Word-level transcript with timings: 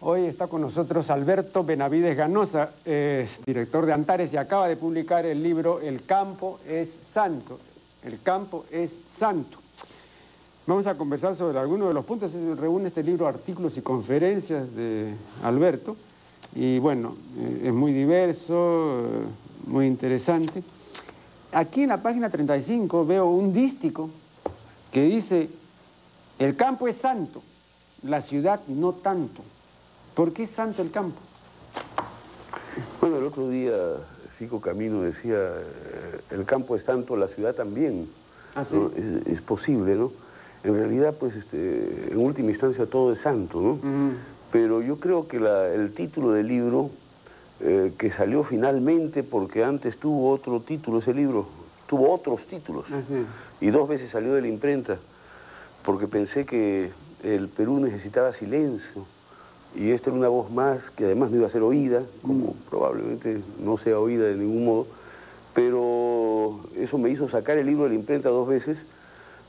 Hoy 0.00 0.26
está 0.26 0.46
con 0.46 0.60
nosotros 0.60 1.10
Alberto 1.10 1.64
Benavides 1.64 2.16
Ganosa, 2.16 2.70
es 2.84 3.30
director 3.44 3.84
de 3.84 3.92
Antares 3.92 4.32
y 4.32 4.36
acaba 4.36 4.68
de 4.68 4.76
publicar 4.76 5.26
el 5.26 5.42
libro 5.42 5.80
El 5.80 6.04
campo 6.04 6.60
es 6.68 6.96
santo. 7.12 7.58
El 8.04 8.20
campo 8.22 8.64
es 8.70 8.96
santo. 9.10 9.58
Vamos 10.68 10.86
a 10.86 10.94
conversar 10.94 11.34
sobre 11.34 11.58
algunos 11.58 11.88
de 11.88 11.94
los 11.94 12.04
puntos. 12.04 12.30
Reúne 12.32 12.88
este 12.88 13.02
libro 13.02 13.26
artículos 13.26 13.76
y 13.76 13.80
conferencias 13.80 14.72
de 14.76 15.14
Alberto. 15.42 15.96
Y 16.54 16.78
bueno, 16.78 17.16
eh, 17.36 17.62
es 17.64 17.72
muy 17.72 17.92
diverso, 17.92 19.00
eh, 19.00 19.66
muy 19.66 19.86
interesante. 19.88 20.62
Aquí 21.50 21.82
en 21.82 21.88
la 21.88 22.00
página 22.00 22.30
35 22.30 23.04
veo 23.04 23.26
un 23.26 23.52
dístico 23.52 24.10
que 24.92 25.02
dice, 25.02 25.48
el 26.38 26.54
campo 26.54 26.86
es 26.86 26.98
santo, 26.98 27.42
la 28.04 28.22
ciudad 28.22 28.60
no 28.68 28.92
tanto. 28.92 29.42
¿Por 30.18 30.32
qué 30.32 30.42
es 30.42 30.50
santo 30.50 30.82
el 30.82 30.90
campo? 30.90 31.16
Bueno, 33.00 33.18
el 33.18 33.24
otro 33.24 33.48
día 33.48 33.72
Fico 34.36 34.60
Camino 34.60 35.02
decía, 35.02 35.36
eh, 35.36 36.20
el 36.32 36.44
campo 36.44 36.74
es 36.74 36.82
santo, 36.82 37.14
la 37.14 37.28
ciudad 37.28 37.54
también. 37.54 38.08
¿Ah, 38.56 38.64
sí? 38.64 38.76
es, 39.26 39.40
posible, 39.42 39.94
¿no? 39.94 40.10
En 40.64 40.74
realidad, 40.74 41.14
pues, 41.14 41.36
este, 41.36 42.10
en 42.10 42.18
última 42.18 42.50
instancia 42.50 42.84
todo 42.86 43.12
es 43.12 43.20
santo, 43.20 43.60
¿no? 43.60 43.78
Pero 44.50 44.82
yo 44.82 44.98
creo 44.98 45.28
que 45.28 45.36
el 45.36 45.94
título 45.94 46.32
del 46.32 46.48
libro, 46.48 46.90
eh, 47.60 47.92
que 47.96 48.10
salió 48.10 48.42
finalmente, 48.42 49.22
porque 49.22 49.62
antes 49.62 49.98
tuvo 49.98 50.32
otro 50.32 50.62
título 50.62 50.98
ese 50.98 51.14
libro, 51.14 51.46
tuvo 51.86 52.12
otros 52.12 52.44
títulos. 52.48 52.86
¿Ah, 52.90 53.02
sí? 53.06 53.24
Y 53.60 53.70
dos 53.70 53.88
veces 53.88 54.10
salió 54.10 54.34
de 54.34 54.40
la 54.40 54.48
imprenta, 54.48 54.98
porque 55.84 56.08
pensé 56.08 56.44
que 56.44 56.90
el 57.22 57.46
Perú 57.46 57.78
necesitaba 57.78 58.32
silencio 58.32 59.06
y 59.74 59.90
esta 59.90 60.10
era 60.10 60.18
una 60.18 60.28
voz 60.28 60.50
más 60.50 60.90
que 60.90 61.04
además 61.04 61.30
no 61.30 61.38
iba 61.38 61.46
a 61.46 61.50
ser 61.50 61.62
oída, 61.62 62.02
como 62.22 62.48
mm. 62.48 62.54
probablemente 62.70 63.40
no 63.62 63.78
sea 63.78 63.98
oída 63.98 64.24
de 64.24 64.36
ningún 64.36 64.64
modo, 64.64 64.86
pero 65.54 66.60
eso 66.76 66.98
me 66.98 67.10
hizo 67.10 67.28
sacar 67.28 67.58
el 67.58 67.66
libro 67.66 67.84
de 67.84 67.90
la 67.90 67.94
imprenta 67.96 68.28
dos 68.28 68.48
veces. 68.48 68.78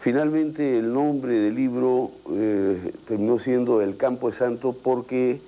Finalmente 0.02 0.80
el 0.80 0.94
nombre 0.94 1.34
del 1.34 1.56
libro 1.56 2.12
eh, 2.32 2.94
terminó 3.08 3.38
siendo 3.38 3.82
El 3.82 3.98
campo 3.98 4.30
es 4.30 4.36
santo 4.36 4.74
porque 4.74 5.42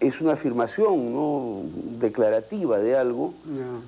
es 0.00 0.20
una 0.22 0.32
afirmación 0.32 1.12
¿no? 1.12 1.60
declarativa 2.00 2.78
de 2.78 2.96
algo 2.96 3.34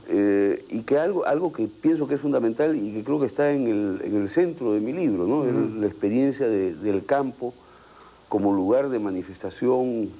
eh, 0.08 0.62
y 0.68 0.80
que 0.80 0.98
algo, 0.98 1.24
algo 1.24 1.52
que 1.52 1.66
pienso 1.66 2.06
que 2.06 2.16
es 2.16 2.20
fundamental 2.20 2.76
y 2.76 2.92
que 2.92 3.02
creo 3.02 3.18
que 3.18 3.26
está 3.26 3.50
en 3.50 3.98
el, 4.04 4.28
centro 4.28 4.74
de 4.74 4.80
mi 4.80 4.92
libro, 4.92 5.26
¿no? 5.26 5.44
la 5.80 5.86
experiencia 5.86 6.46
del 6.46 7.04
campo 7.06 7.54
como 8.28 8.52
lugar 8.52 8.90
de 8.90 8.98
manifestación 8.98 10.10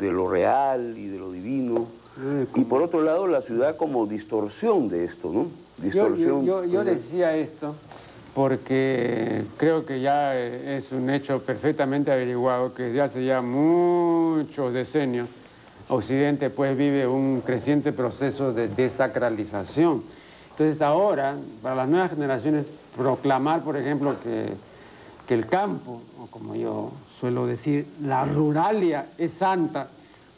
de 0.00 0.12
lo 0.12 0.28
real 0.28 0.96
y 0.96 1.08
de 1.08 1.18
lo 1.18 1.30
divino. 1.30 1.86
Eh, 2.22 2.46
y 2.56 2.64
por 2.64 2.82
otro 2.82 3.02
lado, 3.02 3.26
la 3.26 3.42
ciudad 3.42 3.76
como 3.76 4.06
distorsión 4.06 4.88
de 4.88 5.04
esto, 5.04 5.30
¿no? 5.32 5.46
Distorsión. 5.78 6.44
Yo, 6.44 6.64
yo, 6.64 6.84
decía 6.84 7.36
esto 7.36 7.74
porque 8.34 9.44
creo 9.56 9.84
que 9.84 10.00
ya 10.00 10.38
es 10.38 10.92
un 10.92 11.10
hecho 11.10 11.40
perfectamente 11.42 12.12
averiguado 12.12 12.72
que 12.74 12.84
desde 12.84 13.00
hace 13.00 13.24
ya 13.24 13.42
muchos 13.42 14.72
decenios 14.72 15.28
Occidente 15.90 16.50
pues 16.50 16.76
vive 16.76 17.06
un 17.08 17.40
creciente 17.40 17.92
proceso 17.92 18.52
de 18.52 18.68
desacralización. 18.68 20.04
Entonces 20.52 20.80
ahora, 20.82 21.36
para 21.62 21.74
las 21.74 21.88
nuevas 21.88 22.10
generaciones, 22.10 22.64
proclamar, 22.96 23.62
por 23.64 23.76
ejemplo, 23.76 24.14
que, 24.22 24.52
que 25.26 25.34
el 25.34 25.46
campo, 25.46 26.00
o 26.22 26.26
como 26.26 26.54
yo 26.54 26.92
suelo 27.20 27.46
decir, 27.46 27.86
la 28.02 28.24
ruralia 28.24 29.06
es 29.18 29.34
santa 29.34 29.88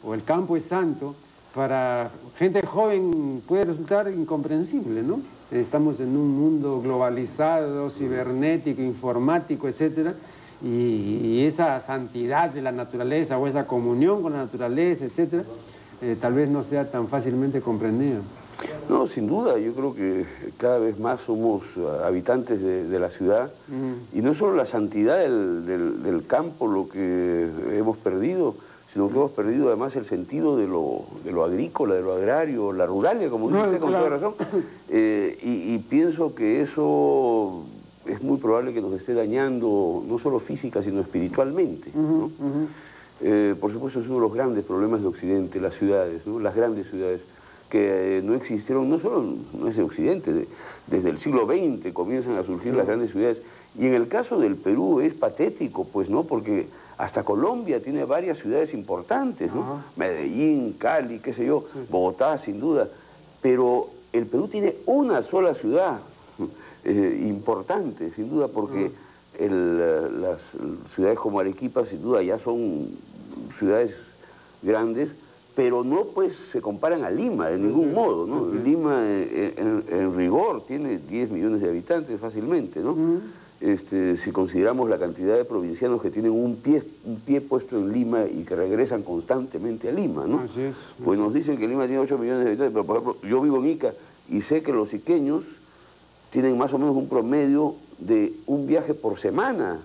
o 0.03 0.13
el 0.13 0.23
campo 0.23 0.57
es 0.57 0.65
santo, 0.65 1.15
para 1.55 2.11
gente 2.37 2.65
joven 2.65 3.41
puede 3.47 3.65
resultar 3.65 4.11
incomprensible, 4.11 5.01
¿no? 5.01 5.21
Estamos 5.49 5.99
en 6.01 6.17
un 6.17 6.37
mundo 6.37 6.81
globalizado, 6.81 7.89
cibernético, 7.89 8.81
informático, 8.81 9.69
etcétera, 9.69 10.13
y, 10.61 11.45
esa 11.45 11.79
santidad 11.81 12.49
de 12.49 12.61
la 12.61 12.71
naturaleza 12.71 13.37
o 13.37 13.47
esa 13.47 13.67
comunión 13.67 14.21
con 14.21 14.33
la 14.33 14.39
naturaleza, 14.39 15.05
etcétera, 15.05 15.43
eh, 16.01 16.17
tal 16.19 16.33
vez 16.33 16.49
no 16.49 16.63
sea 16.63 16.89
tan 16.89 17.07
fácilmente 17.07 17.61
comprendida. 17.61 18.19
No, 18.89 19.07
sin 19.07 19.27
duda, 19.27 19.57
yo 19.57 19.73
creo 19.73 19.95
que 19.95 20.25
cada 20.57 20.77
vez 20.77 20.99
más 20.99 21.19
somos 21.25 21.63
uh, 21.77 22.03
habitantes 22.05 22.61
de, 22.61 22.99
la 22.99 23.09
ciudad. 23.09 23.51
Y 24.13 24.21
no 24.21 24.35
solo 24.35 24.55
la 24.55 24.65
santidad 24.65 25.19
del, 25.19 26.23
campo 26.27 26.67
lo 26.67 26.87
que 26.87 27.47
hemos 27.73 27.97
perdido, 27.97 28.55
sino 28.91 29.07
que 29.09 29.15
hemos 29.15 29.31
perdido 29.31 29.67
además 29.67 29.95
el 29.95 30.05
sentido 30.05 30.57
de 30.57 30.67
lo, 30.67 31.43
agrícola, 31.43 31.95
de 31.95 32.01
lo 32.01 32.13
agrario, 32.13 32.71
la 32.73 32.85
ruralia, 32.85 33.29
como 33.29 33.49
dice 33.49 33.79
con 33.79 33.91
toda 33.91 34.09
razón. 34.09 34.33
Eh, 34.95 35.39
y, 35.41 35.79
pienso 35.79 36.35
que 36.35 36.61
eso 36.61 37.63
es 38.05 38.21
muy 38.21 38.37
probable 38.37 38.73
que 38.73 38.81
nos 38.81 38.93
esté 38.93 39.15
dañando 39.15 40.03
no 40.07 40.19
solo 40.19 40.39
física, 40.39 40.83
sino 40.83 41.01
espiritualmente. 41.01 41.89
Eh, 43.21 43.55
por 43.59 43.71
supuesto, 43.71 43.99
es 44.01 44.05
uno 44.05 44.15
de 44.15 44.21
los 44.21 44.33
grandes 44.33 44.63
problemas 44.65 45.01
de 45.01 45.07
Occidente, 45.07 45.59
las 45.59 45.73
ciudades, 45.73 46.21
las 46.27 46.55
grandes 46.55 46.91
ciudades 46.91 47.21
que 47.73 48.19
eh, 48.19 48.21
no 48.21 48.35
existieron, 48.35 48.87
no 48.87 48.99
solo 48.99 49.25
no 49.51 49.67
es 49.67 49.75
de 49.75 49.81
Occidente, 49.81 50.45
desde 50.85 51.09
el 51.09 51.17
siglo 51.17 51.47
XX 51.47 51.91
comienzan 51.91 52.37
a 52.37 52.43
surgir 52.43 52.75
las 52.75 52.85
grandes 52.85 53.09
ciudades. 53.09 53.41
Y 53.75 53.87
en 53.87 53.95
el 53.95 54.07
caso 54.07 54.39
del 54.39 54.57
Perú 54.57 54.99
es 54.99 55.15
patético, 55.15 55.83
pues, 55.83 56.07
¿no? 56.07 56.23
Porque 56.23 56.67
hasta 56.99 57.23
Colombia 57.23 57.79
tiene 57.79 58.05
varias 58.05 58.37
ciudades 58.37 58.75
importantes, 58.75 59.51
¿no? 59.51 59.81
Medellín, 59.95 60.73
Cali, 60.73 61.17
qué 61.17 61.33
sé 61.33 61.47
yo, 61.47 61.65
Bogotá, 61.89 62.37
sin 62.37 62.59
duda. 62.59 62.87
Pero 63.41 63.87
el 64.11 64.27
Perú 64.27 64.47
tiene 64.47 64.75
una 64.85 65.23
sola 65.23 65.55
ciudad 65.55 65.97
eh, 66.83 67.25
importante, 67.27 68.11
sin 68.11 68.29
duda, 68.29 68.49
porque 68.49 68.91
eh, 69.39 69.49
las 69.49 70.41
ciudades 70.93 71.17
como 71.17 71.39
Arequipa, 71.39 71.87
sin 71.87 72.03
duda, 72.03 72.21
ya 72.21 72.37
son 72.37 72.89
ciudades 73.57 73.95
grandes, 74.61 75.09
pero 75.55 75.83
no 75.83 76.05
pues 76.05 76.33
se 76.51 76.61
comparan 76.61 77.03
a 77.03 77.11
Lima 77.11 77.49
de 77.49 77.59
ningún 77.59 77.93
modo, 77.93 78.25
¿no? 78.25 78.51
Lima 78.63 79.03
eh, 79.05 79.53
en, 79.57 80.15
rigor 80.15 80.63
tiene 80.65 80.97
10 80.97 81.31
millones 81.31 81.61
de 81.61 81.69
habitantes 81.69 82.19
fácilmente, 82.19 82.79
¿no? 82.79 82.95
Este, 83.61 84.17
si 84.17 84.31
consideramos 84.31 84.89
la 84.89 84.97
cantidad 84.97 85.37
de 85.37 85.45
provincianos 85.45 86.01
que 86.01 86.09
tienen 86.09 86.31
un 86.31 86.57
pie, 86.57 86.83
un 87.05 87.15
pie 87.17 87.39
puesto 87.39 87.77
en 87.77 87.93
Lima 87.93 88.25
y 88.25 88.43
que 88.43 88.55
regresan 88.55 89.03
constantemente 89.03 89.87
a 89.87 89.91
Lima, 89.91 90.25
¿no? 90.27 90.39
Así 90.39 90.61
es. 90.61 90.75
Pues 91.03 91.17
nos 91.17 91.33
dicen 91.33 91.57
que 91.57 91.67
Lima 91.67 91.85
tiene 91.85 91.99
8 91.99 92.17
millones 92.17 92.43
de 92.43 92.49
habitantes, 92.49 92.73
pero 92.73 92.85
por 92.85 92.97
ejemplo, 92.97 93.29
yo 93.29 93.41
vivo 93.41 93.59
en 93.59 93.69
Ica 93.69 93.93
y 94.29 94.41
sé 94.41 94.63
que 94.63 94.73
los 94.73 94.93
iqueños 94.93 95.43
tienen 96.31 96.57
más 96.57 96.73
o 96.73 96.79
menos 96.79 96.95
un 96.95 97.07
promedio 97.07 97.75
de 97.99 98.33
un 98.47 98.67
viaje 98.67 98.93
por 98.95 99.19
semana 99.19 99.79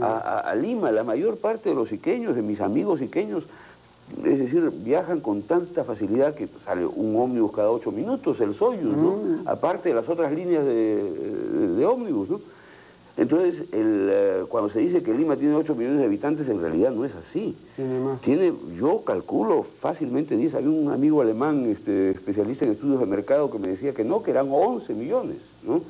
a, 0.00 0.38
a, 0.40 0.54
Lima. 0.54 0.90
La 0.90 1.04
mayor 1.04 1.36
parte 1.36 1.68
de 1.68 1.74
los 1.74 1.92
iqueños, 1.92 2.34
de 2.34 2.42
mis 2.42 2.60
amigos 2.60 3.02
iqueños, 3.02 3.44
es 4.24 4.38
decir, 4.38 4.70
viajan 4.84 5.20
con 5.20 5.42
tanta 5.42 5.82
facilidad 5.84 6.34
que 6.34 6.48
sale 6.64 6.86
un 6.86 7.16
ómnibus 7.16 7.52
cada 7.52 7.70
ocho 7.70 7.90
minutos, 7.90 8.40
el 8.40 8.54
Soyuz, 8.54 8.96
¿no? 8.96 9.16
Mm. 9.16 9.48
Aparte 9.48 9.88
de 9.88 9.94
las 9.94 10.08
otras 10.08 10.32
líneas 10.32 10.64
de, 10.64 11.02
de, 11.76 11.86
ómnibus, 11.86 12.28
¿no? 12.28 12.40
Entonces, 13.16 13.72
el, 13.72 14.08
eh, 14.10 14.44
cuando 14.48 14.70
se 14.70 14.80
dice 14.80 15.02
que 15.02 15.14
Lima 15.14 15.36
tiene 15.36 15.54
8 15.54 15.74
millones 15.74 15.98
de 15.98 16.04
habitantes, 16.04 16.48
en 16.48 16.60
realidad 16.60 16.90
no 16.90 17.04
es 17.04 17.12
así. 17.14 17.56
Tiene 17.76 18.00
más. 18.00 18.20
Tiene, 18.20 18.52
yo 18.76 19.02
calculo 19.04 19.62
fácilmente 19.62 20.36
10. 20.36 20.54
Había 20.54 20.70
un 20.70 20.90
amigo 20.90 21.22
alemán, 21.22 21.64
este, 21.66 22.10
especialista 22.10 22.64
en 22.64 22.72
estudios 22.72 22.98
de 22.98 23.06
mercado, 23.06 23.50
que 23.50 23.58
me 23.58 23.68
decía 23.68 23.94
que 23.94 24.04
no, 24.04 24.22
que 24.22 24.32
eran 24.32 24.48
11 24.50 24.94
millones, 24.94 25.36
¿no? 25.62 25.80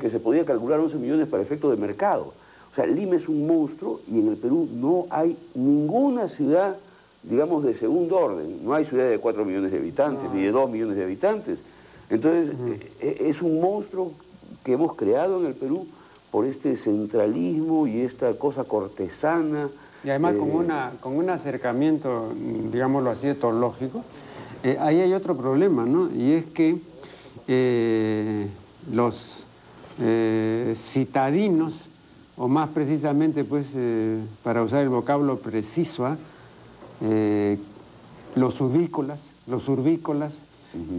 que 0.00 0.08
se 0.08 0.18
podía 0.18 0.46
calcular 0.46 0.80
11 0.80 0.96
millones 0.96 1.28
para 1.28 1.42
efecto 1.42 1.70
de 1.70 1.76
mercado. 1.76 2.32
O 2.72 2.74
sea, 2.74 2.86
Lima 2.86 3.16
es 3.16 3.28
un 3.28 3.46
monstruo 3.46 4.00
y 4.10 4.18
en 4.18 4.28
el 4.28 4.36
Perú 4.36 4.66
no 4.74 5.04
hay 5.10 5.36
ninguna 5.54 6.28
ciudad 6.28 6.78
digamos, 7.22 7.64
de 7.64 7.74
segundo 7.74 8.16
orden. 8.18 8.64
No 8.64 8.74
hay 8.74 8.84
ciudades 8.84 9.12
de 9.12 9.18
4 9.18 9.44
millones 9.44 9.70
de 9.70 9.78
habitantes, 9.78 10.30
ni 10.32 10.42
de 10.42 10.50
2 10.50 10.70
millones 10.70 10.96
de 10.96 11.04
habitantes. 11.04 11.58
Entonces, 12.10 12.54
eh, 13.00 13.26
es 13.28 13.40
un 13.42 13.60
monstruo 13.60 14.12
que 14.64 14.74
hemos 14.74 14.96
creado 14.96 15.40
en 15.40 15.46
el 15.46 15.54
Perú 15.54 15.86
por 16.30 16.46
este 16.46 16.76
centralismo 16.76 17.86
y 17.86 18.00
esta 18.00 18.32
cosa 18.34 18.64
cortesana. 18.64 19.68
Y 20.04 20.10
además 20.10 20.36
con, 20.36 20.50
eh, 20.50 20.54
una, 20.54 20.92
con 21.00 21.16
un 21.16 21.30
acercamiento, 21.30 22.32
digámoslo 22.72 23.10
así, 23.10 23.28
etológico, 23.28 24.02
eh, 24.64 24.76
ahí 24.80 25.00
hay 25.00 25.14
otro 25.14 25.36
problema, 25.36 25.86
¿no? 25.86 26.10
Y 26.12 26.32
es 26.32 26.46
que 26.46 26.78
los 28.90 29.44
citadinos, 30.74 31.74
o 32.36 32.48
más 32.48 32.70
precisamente, 32.70 33.44
pues, 33.44 33.66
para 34.42 34.62
usar 34.62 34.82
el 34.82 34.88
vocablo 34.88 35.38
preciso, 35.38 36.06
¿ah? 36.06 36.16
Eh, 37.02 37.58
los 38.36 38.60
urbícolas, 38.60 39.20
los 39.46 39.68
urbícolas, 39.68 40.38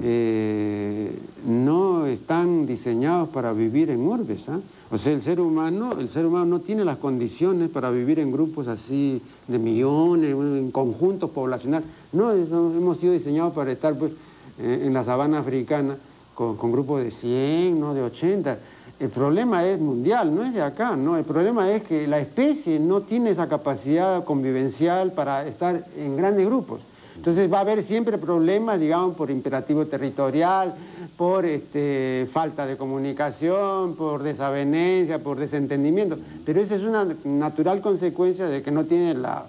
eh, 0.03 1.17
no 1.47 2.05
están 2.05 2.67
diseñados 2.67 3.29
para 3.29 3.53
vivir 3.53 3.89
en 3.89 4.05
urbes. 4.05 4.47
¿ah? 4.47 4.59
O 4.91 4.99
sea, 4.99 5.13
el 5.13 5.23
ser, 5.23 5.39
humano, 5.39 5.93
el 5.99 6.09
ser 6.09 6.27
humano 6.27 6.45
no 6.45 6.59
tiene 6.59 6.85
las 6.85 6.99
condiciones 6.99 7.71
para 7.71 7.89
vivir 7.89 8.19
en 8.19 8.31
grupos 8.31 8.67
así 8.67 9.19
de 9.47 9.57
millones, 9.57 10.31
en 10.31 10.69
conjuntos 10.69 11.31
poblacionales. 11.31 11.87
No, 12.11 12.31
hemos 12.31 12.99
sido 12.99 13.13
diseñados 13.13 13.53
para 13.53 13.71
estar 13.71 13.97
pues, 13.97 14.11
eh, 14.59 14.83
en 14.85 14.93
la 14.93 15.03
sabana 15.03 15.39
africana 15.39 15.97
con, 16.35 16.71
grupos 16.71 17.03
de 17.03 17.09
100, 17.09 17.79
¿no? 17.79 17.93
de 17.95 18.03
80. 18.03 18.59
El 18.99 19.09
problema 19.09 19.65
es 19.65 19.79
mundial, 19.79 20.33
no 20.33 20.43
es 20.43 20.53
de 20.53 20.61
acá, 20.61 20.95
¿no? 20.95 21.17
El 21.17 21.25
problema 21.25 21.71
es 21.71 21.83
que 21.83 22.07
la 22.07 22.19
especie 22.19 22.79
no 22.79 23.01
tiene 23.01 23.31
esa 23.31 23.49
capacidad 23.49 24.23
convivencial 24.23 25.11
para 25.11 25.45
estar 25.45 25.83
en 25.97 26.15
grandes 26.15 26.45
grupos. 26.45 26.81
Entonces 27.15 27.51
va 27.51 27.59
a 27.59 27.61
haber 27.61 27.83
siempre 27.83 28.17
problemas, 28.17 28.79
digamos, 28.79 29.15
por 29.15 29.29
imperativo 29.29 29.85
territorial, 29.85 30.73
por 31.15 31.45
este, 31.45 32.27
falta 32.31 32.65
de 32.65 32.75
comunicación, 32.75 33.95
por 33.95 34.23
desavenencia, 34.23 35.19
por 35.19 35.37
desentendimiento. 35.37 36.17
Pero 36.45 36.61
esa 36.61 36.75
es 36.75 36.83
una 36.83 37.07
natural 37.23 37.81
consecuencia 37.81 38.47
de 38.47 38.61
que 38.61 38.71
no 38.71 38.85
tiene 38.85 39.13
la, 39.13 39.45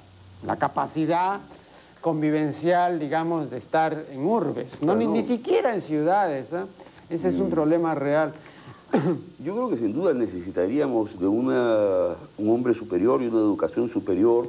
capacidad 0.59 1.41
convivencial, 2.03 2.99
digamos, 2.99 3.51
de 3.51 3.57
estar 3.57 4.05
en 4.13 4.27
urbes, 4.27 4.83
¿no? 4.83 4.95
Ni, 4.95 5.23
siquiera 5.23 5.75
en 5.75 5.81
ciudades. 5.81 6.53
¿eh? 6.53 6.65
Ese 7.09 7.29
es 7.29 7.35
un 7.37 7.47
mm. 7.47 7.51
problema 7.51 7.95
real. 7.95 8.35
Yo 9.45 9.55
creo 9.55 9.69
que 9.71 9.77
sin 9.77 9.93
duda 9.93 10.15
necesitaríamos 10.15 11.19
de 11.19 11.27
una, 11.27 12.15
un 12.39 12.51
hombre 12.51 12.75
superior 12.75 13.23
y 13.23 13.27
una 13.27 13.39
educación 13.39 13.91
superior 13.91 14.47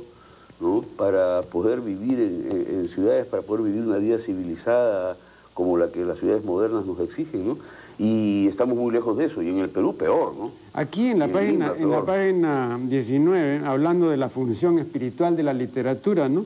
para 0.98 1.42
poder 1.44 1.82
vivir 1.82 2.20
en, 2.20 2.88
ciudades, 2.90 3.26
para 3.26 3.44
poder 3.44 3.66
vivir 3.66 3.82
una 3.82 3.98
vida 3.98 4.20
civilizada 4.20 5.18
como 5.54 5.78
la 5.78 5.90
que 5.90 6.04
las 6.04 6.20
ciudades 6.20 6.44
modernas 6.46 6.86
nos 6.86 7.00
exigen, 7.00 7.48
¿no? 7.48 7.58
Y 7.98 8.48
estamos 8.48 8.76
muy 8.76 8.92
lejos 8.92 9.18
de 9.18 9.26
eso, 9.26 9.42
y 9.42 9.50
en 9.50 9.60
el 9.60 9.70
Perú 9.70 9.96
peor, 9.96 10.34
¿no? 10.36 10.52
Aquí 10.74 11.08
en 11.08 11.20
la, 11.20 11.30
página, 11.30 11.74
en 11.78 11.90
la 11.90 12.04
página 12.04 12.80
19, 12.82 13.66
hablando 13.66 14.10
de 14.10 14.18
la 14.18 14.28
función 14.28 14.80
espiritual 14.80 15.36
de 15.38 15.44
la 15.44 15.54
literatura, 15.54 16.28
¿no? 16.28 16.46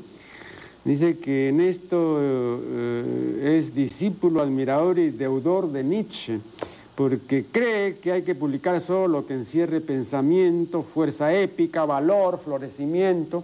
Dice 0.85 1.17
que 1.17 1.49
en 1.49 1.59
esto 1.61 2.17
eh, 2.19 3.57
es 3.57 3.73
discípulo, 3.73 4.41
admirador 4.41 4.97
y 4.99 5.09
deudor 5.09 5.71
de 5.71 5.83
Nietzsche, 5.83 6.39
porque 6.99 7.45
cree 7.49 7.95
que 7.95 8.11
hay 8.11 8.23
que 8.23 8.35
publicar 8.35 8.81
solo 8.81 9.07
lo 9.07 9.25
que 9.25 9.33
encierre 9.33 9.79
pensamiento, 9.79 10.83
fuerza 10.83 11.33
épica, 11.33 11.85
valor, 11.85 12.41
florecimiento, 12.43 13.41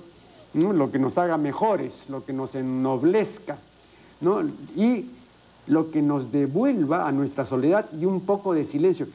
lo 0.55 0.91
que 0.91 0.99
nos 0.99 1.17
haga 1.17 1.37
mejores, 1.37 2.03
lo 2.09 2.25
que 2.25 2.33
nos 2.33 2.53
ennoblezca, 2.53 3.55
y 4.75 5.05
lo 5.67 5.89
que 5.89 6.01
nos 6.01 6.33
devuelva 6.33 7.07
a 7.07 7.13
nuestra 7.13 7.45
soledad 7.45 7.85
y 7.97 8.03
un 8.03 8.19
poco 8.25 8.53
de 8.53 8.65
silencio. 8.65 9.07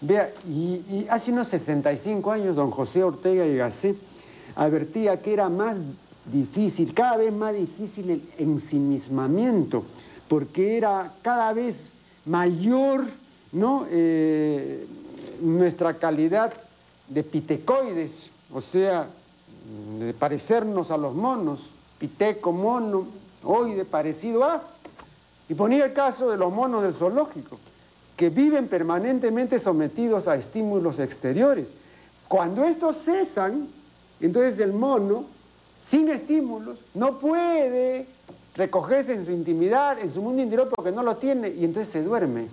Vea, 0.00 0.32
y, 0.48 1.06
hace 1.08 1.30
unos 1.30 1.46
65 1.46 2.32
años 2.32 2.56
don 2.56 2.72
José 2.72 3.04
Ortega 3.04 3.46
y 3.46 3.58
Gasset 3.58 3.96
advertía 4.56 5.20
que 5.20 5.34
era 5.34 5.48
más 5.48 5.76
difícil, 6.32 6.92
cada 6.94 7.18
vez 7.18 7.32
más 7.32 7.54
difícil 7.54 8.10
el 8.10 8.22
ensimismamiento, 8.38 9.84
porque 10.26 10.78
era 10.78 11.12
cada 11.22 11.52
vez 11.52 11.86
mayor 12.26 13.04
¿no? 13.54 13.86
Eh, 13.90 14.86
nuestra 15.40 15.94
calidad 15.94 16.52
de 17.08 17.22
pitecoides, 17.22 18.30
o 18.52 18.60
sea, 18.60 19.06
de 19.98 20.12
parecernos 20.12 20.90
a 20.90 20.96
los 20.96 21.14
monos, 21.14 21.70
piteco, 21.98 22.52
mono, 22.52 23.06
hoy 23.42 23.74
de 23.74 23.84
parecido 23.84 24.44
a, 24.44 24.62
y 25.48 25.54
ponía 25.54 25.86
el 25.86 25.92
caso 25.92 26.30
de 26.30 26.36
los 26.36 26.52
monos 26.52 26.82
del 26.82 26.94
zoológico, 26.94 27.58
que 28.16 28.28
viven 28.28 28.68
permanentemente 28.68 29.58
sometidos 29.58 30.28
a 30.28 30.36
estímulos 30.36 30.98
exteriores. 30.98 31.68
Cuando 32.28 32.64
estos 32.64 32.96
cesan, 33.04 33.68
entonces 34.20 34.58
el 34.60 34.72
mono, 34.72 35.24
sin 35.88 36.08
estímulos, 36.08 36.78
no 36.94 37.18
puede 37.18 38.06
recogerse 38.54 39.12
en 39.14 39.26
su 39.26 39.32
intimidad, 39.32 39.98
en 39.98 40.12
su 40.12 40.22
mundo 40.22 40.42
interior, 40.42 40.68
porque 40.74 40.92
no 40.92 41.02
lo 41.02 41.16
tiene, 41.16 41.48
y 41.48 41.64
entonces 41.64 41.92
se 41.92 42.02
duerme. 42.02 42.48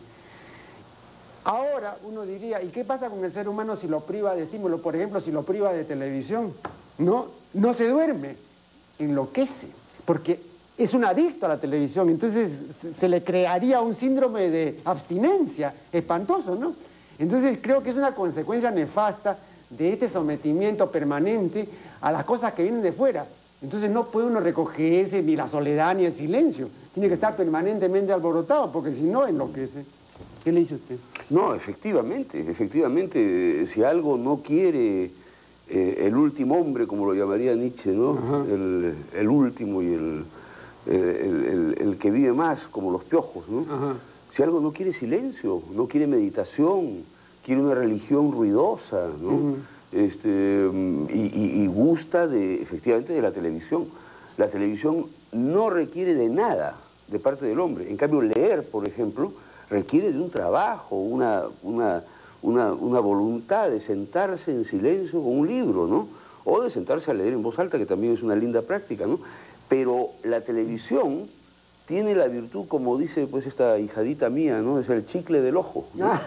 Ahora 1.44 1.98
uno 2.04 2.24
diría, 2.24 2.62
¿y 2.62 2.68
qué 2.68 2.86
pasa 2.86 3.10
con 3.10 3.24
el 3.26 3.34
ser 3.34 3.50
humano 3.50 3.76
si 3.76 3.88
lo 3.88 4.02
priva 4.02 4.36
de 4.36 4.44
estímulos? 4.44 4.80
Por 4.82 4.96
ejemplo, 4.96 5.20
si 5.22 5.32
lo 5.32 5.44
priva 5.44 5.74
de 5.74 5.84
televisión 5.84 6.54
no, 7.00 7.28
no 7.54 7.74
se 7.74 7.88
duerme, 7.88 8.36
enloquece, 9.00 9.68
porque 10.06 10.40
es 10.78 10.94
un 10.94 11.04
adicto 11.04 11.48
a 11.48 11.50
la 11.50 11.58
televisión, 11.58 12.10
entonces 12.10 12.52
se 12.96 13.10
le 13.10 13.24
crearía 13.24 13.82
un 13.82 13.96
síndrome 13.96 14.50
de 14.50 14.80
abstinencia 14.86 15.74
espantoso, 15.92 16.56
¿no? 16.56 16.74
Entonces 17.18 17.60
creo 17.62 17.82
que 17.82 17.90
es 17.90 17.96
una 17.96 18.14
consecuencia 18.14 18.72
nefasta 18.72 19.38
de 19.70 19.94
este 19.94 20.10
sometimiento 20.10 20.92
permanente 20.92 21.68
a 22.02 22.12
las 22.12 22.26
cosas 22.26 22.54
que 22.54 22.64
vienen 22.64 22.82
de 22.82 22.92
fuera. 22.92 23.26
Entonces 23.62 23.90
no 23.92 24.06
puede 24.06 24.28
uno 24.28 24.40
recogerse 24.40 25.22
ni 25.22 25.36
la 25.36 25.48
soledad 25.48 25.96
ni 25.96 26.06
el 26.06 26.14
silencio. 26.14 26.68
Tiene 26.94 27.08
que 27.08 27.16
estar 27.16 27.36
permanentemente 27.36 28.12
alborotado, 28.12 28.72
porque 28.72 28.94
si 28.94 29.04
no 29.04 29.28
enloquece. 29.28 29.86
¿Qué 30.44 30.52
le 30.52 30.62
dice 30.62 30.76
usted? 30.76 30.98
No, 31.32 31.56
efectivamente, 31.56 32.40
efectivamente, 32.50 33.66
si 33.74 33.84
algo 33.84 34.18
no 34.18 34.38
quiere 34.38 35.10
eh, 35.70 36.04
el 36.06 36.16
último 36.16 36.60
hombre, 36.60 36.86
como 36.86 37.06
lo 37.06 37.14
llamaría 37.14 37.56
Nietzsche, 37.56 37.92
¿no? 37.92 38.46
El, 38.46 39.28
último 39.28 39.82
y 39.82 39.94
el, 39.94 40.26
el, 40.86 41.98
que 41.98 42.12
vive 42.12 42.34
más, 42.34 42.60
como 42.70 42.92
los 42.92 43.04
piojos, 43.04 43.48
¿no? 43.50 43.66
Si 44.32 44.44
algo 44.44 44.60
no 44.60 44.72
quiere 44.72 44.94
silencio, 44.94 45.62
no 45.74 45.88
quiere 45.88 46.06
meditación, 46.06 47.04
quiere 47.44 47.62
una 47.62 47.76
religión 47.76 48.32
ruidosa, 48.32 49.08
¿no? 49.22 49.56
este, 49.92 50.70
y, 51.14 51.68
gusta 51.68 52.28
de, 52.28 52.62
efectivamente 52.62 53.14
de 53.14 53.22
la 53.22 53.32
televisión. 53.32 53.88
La 54.38 54.48
televisión 54.50 55.06
no 55.32 55.70
requiere 55.70 56.14
de 56.14 56.30
nada 56.30 56.78
de 57.08 57.20
parte 57.20 57.46
del 57.46 57.60
hombre. 57.60 57.90
En 57.90 57.98
cambio, 57.98 58.22
leer, 58.22 58.64
por 58.70 58.88
ejemplo, 58.88 59.34
requiere 59.72 60.14
de 60.14 60.20
un 60.20 60.30
trabajo, 60.30 60.98
una, 60.98 61.44
una 61.64 62.04
una, 62.42 63.00
voluntad 63.00 63.70
de 63.70 63.80
sentarse 63.80 64.52
en 64.52 64.66
silencio 64.66 65.22
con 65.22 65.40
un 65.40 65.48
libro, 65.48 65.88
¿no? 65.88 66.08
O 66.44 66.62
de 66.62 66.72
sentarse 66.72 67.12
a 67.12 67.14
leer 67.14 67.34
en 67.34 67.44
voz 67.44 67.60
alta, 67.60 67.78
que 67.78 67.86
también 67.86 68.14
es 68.14 68.24
una 68.24 68.36
linda 68.36 68.62
práctica, 68.64 69.06
¿no? 69.06 69.20
Pero 69.70 70.10
la 70.24 70.42
televisión 70.42 71.28
tiene 71.92 72.16
la 72.16 72.28
virtud, 72.28 72.70
como 72.70 72.98
dice 72.98 73.28
pues 73.28 73.46
esta 73.46 73.78
hijadita 73.78 74.30
mía, 74.30 74.60
¿no? 74.60 74.80
Es 74.80 74.88
el 74.88 75.06
chicle 75.06 75.42
del 75.42 75.58
ojo, 75.58 75.88
¿no? 75.94 76.18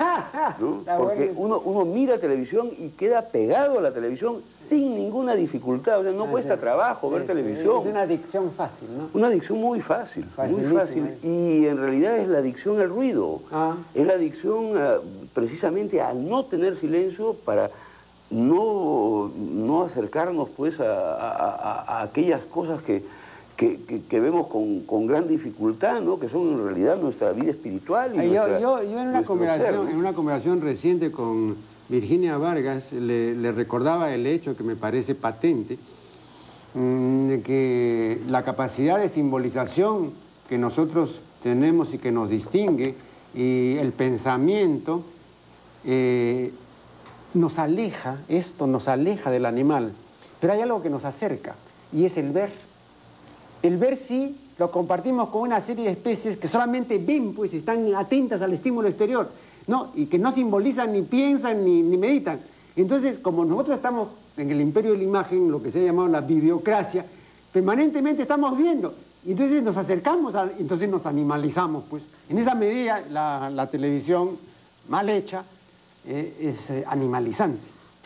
Porque 0.99 1.33
uno, 1.35 1.59
uno 1.65 1.87
mira 1.87 2.19
televisión 2.19 2.69
y 2.79 2.91
queda 2.91 3.23
pegado 3.23 3.79
a 3.79 3.81
la 3.81 3.91
televisión 3.91 4.43
sin 4.69 4.95
ninguna 4.95 5.35
dificultad, 5.35 6.01
o 6.01 6.03
sea, 6.03 6.13
no 6.13 6.27
cuesta 6.27 6.59
trabajo 6.59 7.09
ver 7.09 7.27
televisión. 7.27 7.81
Es 7.81 7.87
una 7.87 8.03
adicción 8.03 8.51
fácil, 8.53 8.89
¿no? 8.95 9.09
Una 9.15 9.29
adicción 9.29 9.59
muy 9.59 9.81
fácil, 9.81 10.27
muy 10.51 10.65
fácil. 10.65 11.09
Y 11.23 11.65
en 11.65 11.79
realidad 11.79 12.19
es 12.19 12.29
la 12.29 12.39
adicción 12.39 12.79
al 12.79 12.91
ruido, 12.91 13.41
ah. 13.51 13.75
es 13.95 14.07
la 14.07 14.13
adicción 14.13 14.73
precisamente 15.33 16.03
a 16.03 16.13
no 16.13 16.45
tener 16.45 16.77
silencio 16.77 17.37
para 17.43 17.71
no, 18.29 19.33
no 19.35 19.85
acercarnos 19.85 20.51
pues 20.51 20.79
a, 20.79 22.03
aquellas 22.03 22.43
cosas 22.43 22.83
que, 22.83 23.03
que, 23.57 24.21
vemos 24.21 24.49
con, 24.49 25.07
gran 25.07 25.29
dificultad, 25.29 26.01
¿no? 26.01 26.19
que 26.19 26.29
son 26.29 26.53
en 26.53 26.65
realidad 26.65 26.97
nuestra 26.97 27.33
vida 27.33 27.53
espiritual. 27.53 28.13
Y 28.15 28.33
yo, 28.33 28.59
yo, 28.59 28.81
en, 28.81 29.09
una 29.09 29.23
conversación, 29.23 29.89
en 29.89 29.97
una 29.97 30.13
conversación 30.13 30.61
reciente 30.61 31.13
con 31.13 31.57
Virginia 31.89 32.37
Vargas 32.39 32.93
le, 32.93 33.53
recordaba 33.53 34.15
el 34.15 34.27
hecho 34.27 34.57
que 34.57 34.65
me 34.65 34.77
parece 34.77 35.15
patente, 35.15 35.79
mm, 36.75 37.29
de 37.29 37.43
que 37.43 38.21
la 38.29 38.43
capacidad 38.43 38.99
de 38.99 39.09
simbolización 39.09 40.13
que 40.49 40.59
nosotros 40.59 41.21
tenemos 41.43 41.95
y 41.95 41.99
que 41.99 42.11
nos 42.11 42.31
distingue, 42.31 42.95
y 43.35 43.77
el 43.79 43.93
pensamiento, 43.93 45.03
eh, 45.85 46.53
nos 47.35 47.59
aleja, 47.59 48.19
esto 48.29 48.67
nos 48.67 48.89
aleja 48.89 49.31
del 49.31 49.45
animal, 49.45 49.93
pero 50.41 50.53
hay 50.53 50.61
algo 50.61 50.83
que 50.83 50.91
nos 50.91 51.05
acerca, 51.05 51.55
y 51.93 52.05
es 52.05 52.17
el 52.17 52.31
ver. 52.31 52.74
El 53.65 53.79
ver 53.79 53.97
sí 53.97 54.37
lo 54.59 54.71
compartimos 54.71 55.31
con 55.31 55.43
una 55.43 55.61
serie 55.61 55.87
de 55.87 55.93
especies 55.93 56.37
que 56.37 56.47
solamente 56.47 56.99
ven, 56.99 57.35
pues 57.35 57.53
están 57.53 57.93
atentas 57.95 58.41
al 58.43 58.53
estímulo 58.53 58.87
exterior. 58.87 59.29
¿no? 59.67 59.93
y 59.95 60.07
que 60.07 60.19
no 60.19 60.33
simbolizan, 60.33 60.93
ni 60.93 61.03
piensan, 61.03 61.65
ni, 61.65 61.83
meditan. 61.83 62.39
Entonces, 62.77 63.19
como 63.19 63.45
nosotros 63.45 63.77
estamos 63.77 64.09
en 64.37 64.51
el 64.51 64.61
imperio 64.61 64.93
de 64.93 64.99
la 64.99 65.05
imagen, 65.05 65.51
lo 65.51 65.63
que 65.63 65.71
se 65.71 65.81
ha 65.81 65.85
llamado 65.85 66.09
la 66.09 66.21
videocracia, 66.21 67.05
permanentemente 67.53 68.23
estamos 68.23 68.57
viendo. 68.57 68.95
Entonces 69.27 69.63
nos 69.63 69.77
acercamos, 69.77 70.35
a, 70.35 70.51
entonces 70.59 70.89
nos 70.89 71.07
animalizamos, 71.07 71.85
pues. 71.89 72.03
En 72.29 72.39
esa 72.39 72.55
medida, 72.55 73.03
la, 73.11 73.69
televisión 73.71 74.37
mal 74.89 75.09
hecha 75.09 75.45
eh, 76.07 76.37
es 76.41 76.69
eh, 76.69 76.85
animalizante. 76.87 77.63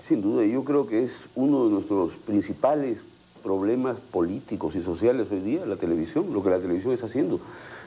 Sin 0.07 0.23
duda, 0.23 0.45
yo 0.45 0.63
creo 0.63 0.87
que 0.87 1.05
es 1.05 1.11
uno 1.35 1.65
de 1.65 1.71
nuestros 1.73 2.13
principales 2.25 2.99
problemas 3.49 3.97
políticos 3.97 4.77
y 4.77 4.83
sociales 4.83 5.29
hoy 5.31 5.41
día, 5.41 5.65
la 5.65 5.77
televisión, 5.77 6.27
lo 6.35 6.43
que 6.43 6.51
la 6.51 6.59
televisión 6.59 6.93
está 6.93 7.07
haciendo. 7.07 7.41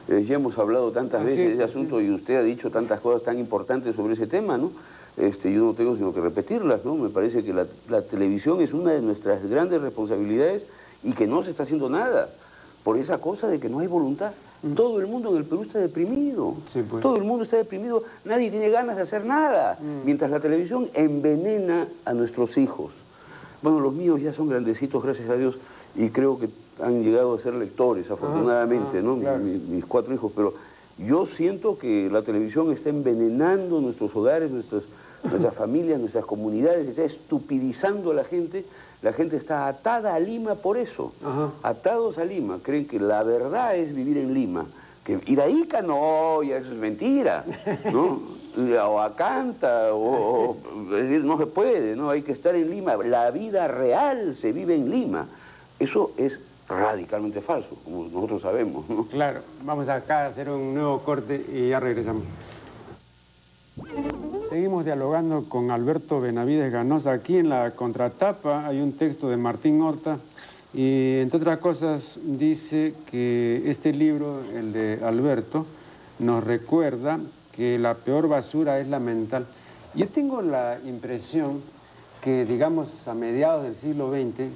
Eh, 0.07 0.25
ya 0.27 0.33
hemos 0.33 0.57
hablado 0.57 0.91
tantas 0.91 1.23
veces 1.23 1.49
de 1.49 1.53
ese 1.53 1.63
asunto 1.63 2.01
y 2.01 2.09
usted 2.09 2.37
ha 2.37 2.41
dicho 2.41 2.71
tantas 2.71 2.99
cosas 2.99 3.21
tan 3.21 3.37
importantes 3.37 3.95
sobre 3.95 4.15
ese 4.15 4.25
tema, 4.25 4.57
¿no? 4.57 4.71
Este, 5.17 5.53
yo 5.53 5.65
no 5.65 5.73
tengo 5.75 5.95
sino 5.95 6.15
que 6.15 6.19
repetirlas, 6.19 6.83
¿no? 6.83 6.95
Me 6.95 7.09
parece 7.09 7.43
que 7.43 7.53
la, 7.53 8.01
televisión 8.01 8.59
es 8.59 8.73
una 8.73 8.93
de 8.93 9.03
nuestras 9.03 9.47
grandes 9.47 9.79
responsabilidades 9.81 10.63
y 11.03 11.11
que 11.11 11.27
no 11.27 11.43
se 11.43 11.51
está 11.51 11.61
haciendo 11.61 11.89
nada 11.89 12.27
por 12.83 12.97
esa 12.97 13.19
cosa 13.19 13.47
de 13.47 13.59
que 13.59 13.69
no 13.69 13.81
hay 13.81 13.87
voluntad. 13.87 14.31
Mm. 14.63 14.73
Todo 14.73 14.99
el 14.99 15.05
mundo 15.05 15.29
en 15.29 15.37
el 15.37 15.43
Perú 15.43 15.61
está 15.61 15.77
deprimido. 15.77 16.55
Pues. 16.73 17.03
Todo 17.03 17.17
el 17.17 17.23
mundo 17.23 17.43
está 17.43 17.57
deprimido. 17.57 18.01
Nadie 18.25 18.49
tiene 18.49 18.71
ganas 18.71 18.95
de 18.95 19.03
hacer 19.03 19.25
nada. 19.25 19.77
Mm. 19.79 20.05
Mientras 20.05 20.31
la 20.31 20.39
televisión 20.39 20.89
envenena 20.95 21.85
a 22.03 22.15
nuestros 22.15 22.57
hijos. 22.57 23.00
Bueno, 23.61 23.79
los 23.79 23.93
míos 23.93 24.21
ya 24.21 24.33
son 24.33 24.49
grandecitos, 24.49 25.03
gracias 25.03 25.29
a 25.29 25.35
Dios, 25.35 25.55
y 25.95 26.09
creo 26.09 26.39
que 26.39 26.49
han 26.81 27.03
llegado 27.03 27.35
a 27.35 27.39
ser 27.39 27.53
lectores, 27.53 28.09
afortunadamente, 28.09 28.99
ah, 28.99 29.01
¿no? 29.01 29.17
mis, 29.17 29.85
cuatro 29.85 30.13
hijos, 30.13 30.31
pero 30.35 30.53
yo 30.97 31.25
siento 31.25 31.77
que 31.77 32.09
la 32.11 32.21
televisión 32.21 32.71
está 32.71 32.89
envenenando 32.89 33.81
nuestros 33.81 34.15
hogares, 34.15 34.51
nuestras, 34.51 34.83
nuestras 35.23 35.53
familias, 35.53 35.99
nuestras 35.99 36.25
comunidades, 36.25 36.87
está 36.87 37.03
estupidizando 37.03 38.11
a 38.11 38.13
la 38.15 38.23
gente. 38.23 38.65
La 39.01 39.13
gente 39.13 39.35
está 39.35 39.67
atada 39.67 40.13
a 40.13 40.19
Lima 40.19 40.53
por 40.53 40.77
eso, 40.77 41.11
atados 41.63 42.19
a 42.19 42.25
Lima. 42.25 42.59
Creen 42.61 42.85
que 42.85 42.99
la 42.99 43.23
verdad 43.23 43.75
es 43.75 43.95
vivir 43.95 44.17
en 44.17 44.31
Lima. 44.31 44.65
Ica, 45.11 45.81
no, 45.81 46.43
ya 46.43 46.57
eso 46.57 46.71
es 46.71 46.77
mentira, 46.77 47.43
¿no? 47.91 48.19
o 48.87 48.99
a 48.99 49.15
Canta, 49.15 49.93
o, 49.93 50.57
no 51.23 51.37
se 51.37 51.45
puede, 51.45 51.95
¿no? 51.95 52.09
Hay 52.09 52.21
que 52.21 52.33
estar 52.33 52.55
en 52.55 52.69
Lima. 52.69 52.95
La 52.97 53.31
vida 53.31 53.67
real 53.67 54.35
se 54.35 54.51
vive 54.51 54.75
en 54.75 54.89
Lima. 54.89 55.27
Eso 55.79 56.11
es 56.17 56.39
radicalmente 56.67 57.41
falso, 57.41 57.75
como 57.83 58.05
nosotros 58.05 58.41
sabemos. 58.41 58.89
¿no? 58.89 59.05
Claro, 59.05 59.41
vamos 59.63 59.89
acá 59.89 60.21
a 60.21 60.25
hacer 60.27 60.49
un 60.49 60.73
nuevo 60.73 60.99
corte 60.99 61.43
y 61.51 61.69
ya 61.69 61.79
regresamos. 61.79 62.23
Seguimos 64.49 64.85
dialogando 64.85 65.45
con 65.47 65.71
Alberto 65.71 66.19
Benavides 66.19 66.71
Ganosa. 66.71 67.13
Aquí 67.13 67.37
en 67.37 67.49
la 67.49 67.71
contratapa 67.71 68.67
hay 68.67 68.81
un 68.81 68.93
texto 68.93 69.29
de 69.29 69.37
Martín 69.37 69.81
Horta 69.81 70.17
y 70.73 71.17
entre 71.19 71.37
otras 71.37 71.59
cosas 71.59 72.17
dice 72.23 72.93
que 73.09 73.69
este 73.69 73.91
libro, 73.91 74.39
el 74.55 74.71
de 74.71 74.99
Alberto, 75.03 75.65
nos 76.19 76.43
recuerda 76.43 77.19
que 77.51 77.77
la 77.77 77.93
peor 77.95 78.29
basura 78.29 78.79
es 78.79 78.87
la 78.87 78.99
mental. 78.99 79.45
Yo 79.95 80.07
tengo 80.07 80.41
la 80.41 80.77
impresión 80.85 81.61
que, 82.21 82.45
digamos, 82.45 83.07
a 83.07 83.13
mediados 83.13 83.63
del 83.63 83.75
siglo 83.75 84.11
XX, 84.11 84.49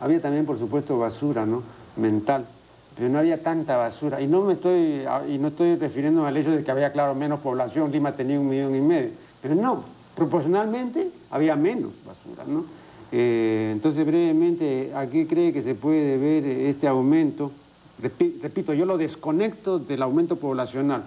había 0.00 0.22
también, 0.22 0.46
por 0.46 0.58
supuesto, 0.58 0.98
basura, 0.98 1.44
¿no? 1.44 1.62
Mental, 1.96 2.46
pero 2.96 3.08
no 3.08 3.18
había 3.18 3.42
tanta 3.42 3.76
basura. 3.76 4.20
Y 4.20 4.26
no 4.26 4.42
me 4.42 4.54
estoy, 4.54 5.02
y 5.28 5.38
no 5.38 5.48
estoy 5.48 5.76
refiriéndome 5.76 6.28
al 6.28 6.36
hecho 6.36 6.52
de 6.52 6.64
que 6.64 6.70
había, 6.70 6.92
claro, 6.92 7.14
menos 7.14 7.40
población, 7.40 7.90
Lima 7.90 8.12
tenía 8.12 8.40
un 8.40 8.48
millón 8.48 8.74
y 8.74 8.80
medio, 8.80 9.10
pero 9.42 9.54
no, 9.54 9.84
proporcionalmente 10.14 11.10
había 11.30 11.56
menos 11.56 11.92
basura, 12.06 12.44
¿no? 12.46 12.64
Eh, 13.10 13.70
entonces, 13.72 14.04
brevemente, 14.04 14.92
¿a 14.94 15.06
qué 15.06 15.26
cree 15.26 15.52
que 15.52 15.62
se 15.62 15.74
puede 15.74 16.18
ver 16.18 16.44
este 16.44 16.86
aumento? 16.86 17.50
Repito, 18.00 18.74
yo 18.74 18.86
lo 18.86 18.96
desconecto 18.96 19.78
del 19.78 20.02
aumento 20.02 20.36
poblacional, 20.36 21.02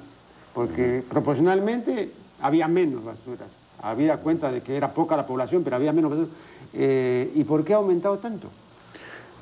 porque 0.53 1.03
proporcionalmente 1.07 2.11
había 2.41 2.67
menos 2.67 3.03
basura. 3.03 3.45
Había 3.81 4.17
cuenta 4.17 4.51
de 4.51 4.61
que 4.61 4.75
era 4.75 4.91
poca 4.91 5.15
la 5.15 5.25
población, 5.25 5.63
pero 5.63 5.77
había 5.77 5.93
menos 5.93 6.11
basura. 6.11 6.29
Eh, 6.73 7.31
¿Y 7.35 7.43
por 7.43 7.63
qué 7.63 7.73
ha 7.73 7.77
aumentado 7.77 8.17
tanto? 8.17 8.49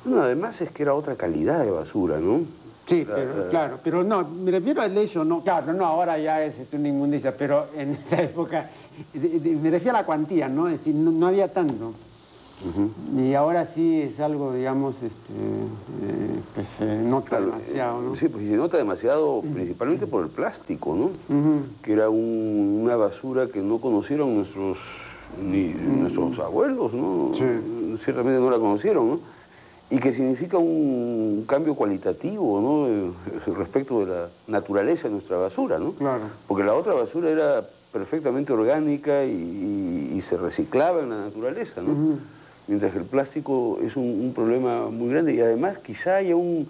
No, 0.04 0.22
además 0.22 0.60
es 0.60 0.70
que 0.70 0.82
era 0.82 0.94
otra 0.94 1.16
calidad 1.16 1.64
de 1.64 1.70
basura, 1.70 2.18
¿no? 2.18 2.40
Sí, 2.86 3.06
pero, 3.06 3.48
claro, 3.50 3.78
pero 3.84 4.02
no, 4.02 4.26
me 4.28 4.50
refiero 4.50 4.82
al 4.82 4.96
hecho, 4.98 5.24
no, 5.24 5.42
claro, 5.42 5.72
no, 5.72 5.86
ahora 5.86 6.18
ya 6.18 6.42
es 6.42 6.56
una 6.72 6.88
inmundicia, 6.88 7.36
pero 7.36 7.68
en 7.76 7.92
esa 8.06 8.22
época, 8.22 8.68
me 9.14 9.70
refiero 9.70 9.96
a 9.96 10.00
la 10.00 10.06
cuantía, 10.06 10.48
¿no? 10.48 10.66
Es 10.66 10.78
decir, 10.78 10.94
no, 10.94 11.26
había 11.26 11.48
tanto. 11.48 11.94
Y 13.16 13.34
ahora 13.34 13.64
sí 13.64 14.02
es 14.02 14.20
algo, 14.20 14.52
digamos, 14.52 15.02
este, 15.02 15.32
eh, 15.32 16.40
que 16.54 16.64
se 16.64 16.84
nota 17.02 17.40
demasiado, 17.40 18.02
¿no? 18.02 18.16
Sí, 18.16 18.28
pues 18.28 18.48
se 18.48 18.56
nota 18.56 18.76
demasiado 18.76 19.42
principalmente 19.42 20.06
por 20.06 20.24
el 20.24 20.30
plástico, 20.30 20.94
¿no? 20.94 21.10
Que 21.82 21.92
era 21.94 22.10
una 22.10 22.96
basura 22.96 23.46
que 23.46 23.60
no 23.60 23.78
conocieron 23.78 24.36
nuestros, 24.36 24.78
ni 25.42 25.68
nuestros 25.68 26.38
abuelos, 26.38 26.92
¿no? 26.92 27.32
Sí. 27.34 27.98
Ciertamente 28.04 28.40
no 28.40 28.50
la 28.50 28.58
conocieron, 28.58 29.10
¿no? 29.10 29.20
y 29.90 29.98
que 29.98 30.12
significa 30.12 30.56
un 30.56 31.44
cambio 31.48 31.74
cualitativo 31.74 32.60
¿no? 32.60 32.86
Eh, 32.86 33.12
respecto 33.56 34.04
de 34.04 34.06
la 34.06 34.28
naturaleza 34.46 35.08
de 35.08 35.14
nuestra 35.14 35.36
basura, 35.36 35.78
¿no? 35.78 35.92
Claro. 35.94 36.22
Porque 36.46 36.62
la 36.62 36.74
otra 36.74 36.94
basura 36.94 37.28
era 37.28 37.64
perfectamente 37.92 38.52
orgánica 38.52 39.24
y, 39.24 40.22
se 40.28 40.36
reciclaba 40.36 41.00
en 41.00 41.10
la 41.10 41.16
naturaleza, 41.22 41.80
¿no? 41.80 42.18
Mientras 42.66 42.92
que 42.92 42.98
el 42.98 43.04
plástico 43.04 43.78
es 43.82 43.96
un, 43.96 44.32
problema 44.34 44.90
muy 44.90 45.10
grande 45.10 45.34
y 45.34 45.40
además 45.40 45.78
quizá 45.78 46.16
haya 46.16 46.36
un 46.36 46.68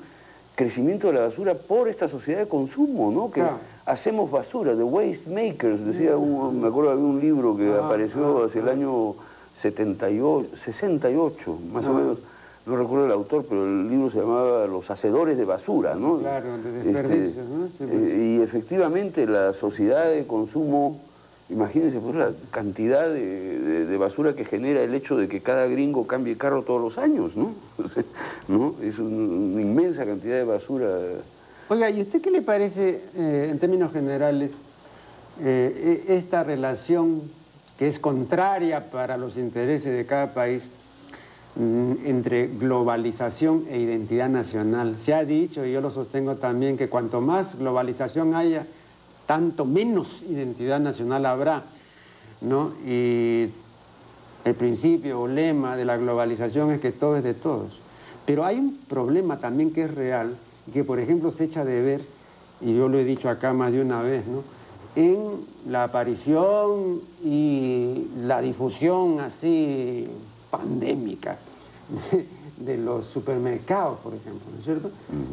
crecimiento 0.54 1.08
de 1.08 1.14
la 1.14 1.20
basura 1.20 1.54
por 1.54 1.88
esta 1.88 2.08
sociedad 2.08 2.40
de 2.40 2.48
consumo, 2.48 3.10
¿no? 3.10 3.30
Que 3.30 3.42
hacemos 3.86 4.30
basura, 4.30 4.74
de 4.74 4.82
waste 4.82 5.30
makers, 5.30 5.84
decía, 5.84 6.16
me 6.16 6.68
acuerdo 6.68 6.96
de 6.96 7.02
un 7.02 7.20
libro 7.20 7.56
que 7.56 7.72
ah, 7.72 7.86
apareció 7.86 8.42
ah, 8.42 8.46
hacia 8.46 8.60
el 8.62 8.68
ah. 8.68 8.72
año 8.72 9.14
78, 9.54 10.56
68, 10.56 11.58
más 11.72 11.86
o 11.86 11.92
menos 11.92 12.18
no 12.66 12.76
recuerdo 12.76 13.06
el 13.06 13.12
autor, 13.12 13.44
pero 13.48 13.64
el 13.64 13.88
libro 13.88 14.10
se 14.10 14.20
llamaba 14.20 14.66
Los 14.66 14.90
hacedores 14.90 15.36
de 15.36 15.44
basura, 15.44 15.94
¿no? 15.94 16.18
Claro, 16.18 16.58
de 16.58 16.72
desperdicios, 16.72 17.46
¿no? 17.46 17.66
Pues. 17.78 17.90
Eh, 17.90 18.36
y 18.38 18.42
efectivamente 18.42 19.26
la 19.26 19.52
sociedad 19.54 20.10
de 20.10 20.26
consumo, 20.26 21.00
imagínense 21.50 21.98
pues 21.98 22.14
la 22.14 22.32
cantidad 22.50 23.08
de, 23.08 23.96
basura 23.98 24.34
que 24.34 24.44
genera 24.44 24.82
el 24.82 24.94
hecho 24.94 25.16
de 25.16 25.28
que 25.28 25.40
cada 25.40 25.66
gringo 25.66 26.06
cambie 26.06 26.36
carro 26.36 26.62
todos 26.62 26.80
los 26.80 26.96
años, 26.96 27.36
¿no? 27.36 27.52
¿No? 28.48 28.74
Es 28.82 28.98
una 28.98 29.60
inmensa 29.60 30.06
cantidad 30.06 30.36
de 30.36 30.44
basura. 30.44 30.88
Oiga, 31.68 31.90
¿y 31.90 32.00
usted 32.00 32.22
qué 32.22 32.30
le 32.30 32.40
parece, 32.40 33.02
eh, 33.14 33.48
en 33.50 33.58
términos 33.58 33.92
generales, 33.92 34.52
eh, 35.42 36.04
e, 36.08 36.16
esta 36.16 36.42
relación 36.42 37.22
que 37.78 37.88
es 37.88 37.98
contraria 37.98 38.90
para 38.90 39.18
los 39.18 39.36
intereses 39.36 39.94
de 39.94 40.06
cada 40.06 40.32
país 40.32 40.68
Mm, 41.56 42.06
entre 42.06 42.46
globalización 42.46 43.64
e 43.68 43.80
identidad 43.80 44.28
nacional. 44.28 44.96
Se 44.98 45.12
ha 45.12 45.24
dicho, 45.24 45.66
y 45.66 45.72
yo 45.72 45.80
lo 45.80 45.90
sostengo 45.90 46.36
también, 46.36 46.76
que 46.76 46.88
cuanto 46.88 47.20
más 47.20 47.58
globalización 47.58 48.36
haya, 48.36 48.66
tanto 49.30 49.64
menos 49.64 50.24
identidad 50.28 50.80
nacional 50.80 51.24
habrá. 51.24 51.62
¿no? 52.40 52.72
Y 52.84 53.46
el 54.44 54.54
principio 54.56 55.20
o 55.20 55.28
lema 55.28 55.76
de 55.76 55.84
la 55.84 55.96
globalización 55.96 56.72
es 56.72 56.80
que 56.80 56.90
todo 56.90 57.16
es 57.16 57.22
de 57.22 57.34
todos. 57.34 57.78
Pero 58.26 58.44
hay 58.44 58.58
un 58.58 58.76
problema 58.88 59.38
también 59.38 59.72
que 59.72 59.84
es 59.84 59.94
real, 59.94 60.36
que 60.72 60.82
por 60.82 60.98
ejemplo 60.98 61.30
se 61.30 61.44
echa 61.44 61.64
de 61.64 61.80
ver, 61.80 62.00
y 62.60 62.74
yo 62.74 62.88
lo 62.88 62.98
he 62.98 63.04
dicho 63.04 63.28
acá 63.28 63.52
más 63.52 63.70
de 63.70 63.80
una 63.80 64.02
vez, 64.02 64.26
¿no? 64.26 64.42
en 64.96 65.46
la 65.68 65.84
aparición 65.84 67.00
y 67.22 68.08
la 68.24 68.40
difusión 68.40 69.20
así 69.20 70.08
pandémica 70.50 71.38
de 72.58 72.76
los 72.78 73.06
supermercados, 73.06 74.00
por 74.00 74.12
ejemplo, 74.12 74.50
¿no 74.52 74.58
es 74.58 74.64
cierto? 74.64 74.90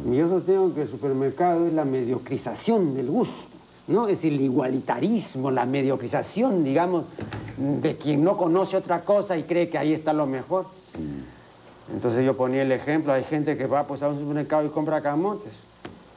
Y 0.08 0.14
yo 0.14 0.28
sostengo 0.28 0.72
que 0.72 0.82
el 0.82 0.88
supermercado 0.88 1.66
es 1.66 1.72
la 1.72 1.84
mediocrización 1.84 2.94
del 2.94 3.10
gusto, 3.10 3.47
¿no? 3.88 4.08
Es 4.08 4.24
el 4.24 4.40
igualitarismo, 4.40 5.50
la 5.50 5.66
mediocrización, 5.66 6.62
digamos, 6.62 7.04
de 7.56 7.96
quien 7.96 8.22
no 8.22 8.36
conoce 8.36 8.76
otra 8.76 9.00
cosa 9.00 9.36
y 9.36 9.42
cree 9.42 9.68
que 9.68 9.78
ahí 9.78 9.92
está 9.92 10.12
lo 10.12 10.26
mejor. 10.26 10.66
Entonces 11.92 12.24
yo 12.24 12.36
ponía 12.36 12.62
el 12.62 12.72
ejemplo, 12.72 13.12
hay 13.12 13.24
gente 13.24 13.56
que 13.56 13.66
va 13.66 13.84
pues, 13.84 14.02
a 14.02 14.08
un 14.08 14.18
supermercado 14.18 14.64
y 14.64 14.68
compra 14.68 15.00
camotes. 15.00 15.52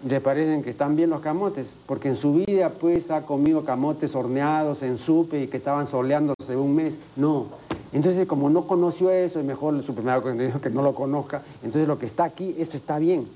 Y 0.05 0.09
le 0.09 0.19
parecen 0.19 0.63
que 0.63 0.71
están 0.71 0.95
bien 0.95 1.09
los 1.09 1.21
camotes, 1.21 1.67
porque 1.85 2.09
en 2.09 2.17
su 2.17 2.33
vida 2.33 2.69
pues 2.69 3.11
ha 3.11 3.21
comido 3.21 3.63
camotes 3.63 4.15
horneados 4.15 4.81
en 4.81 4.97
supe 4.97 5.43
y 5.43 5.47
que 5.47 5.57
estaban 5.57 5.87
soleándose 5.87 6.55
un 6.55 6.75
mes. 6.75 6.97
No, 7.15 7.45
entonces, 7.93 8.25
como 8.25 8.49
no 8.49 8.67
conoció 8.67 9.09
eso, 9.11 9.39
es 9.39 9.45
mejor 9.45 9.75
el 9.75 9.83
supermercado 9.83 10.61
que 10.61 10.69
no 10.73 10.81
lo 10.81 10.95
conozca. 10.95 11.41
Entonces, 11.61 11.87
lo 11.87 11.99
que 11.99 12.05
está 12.05 12.23
aquí, 12.23 12.55
esto 12.57 12.77
está 12.77 12.97
bien. 12.99 13.27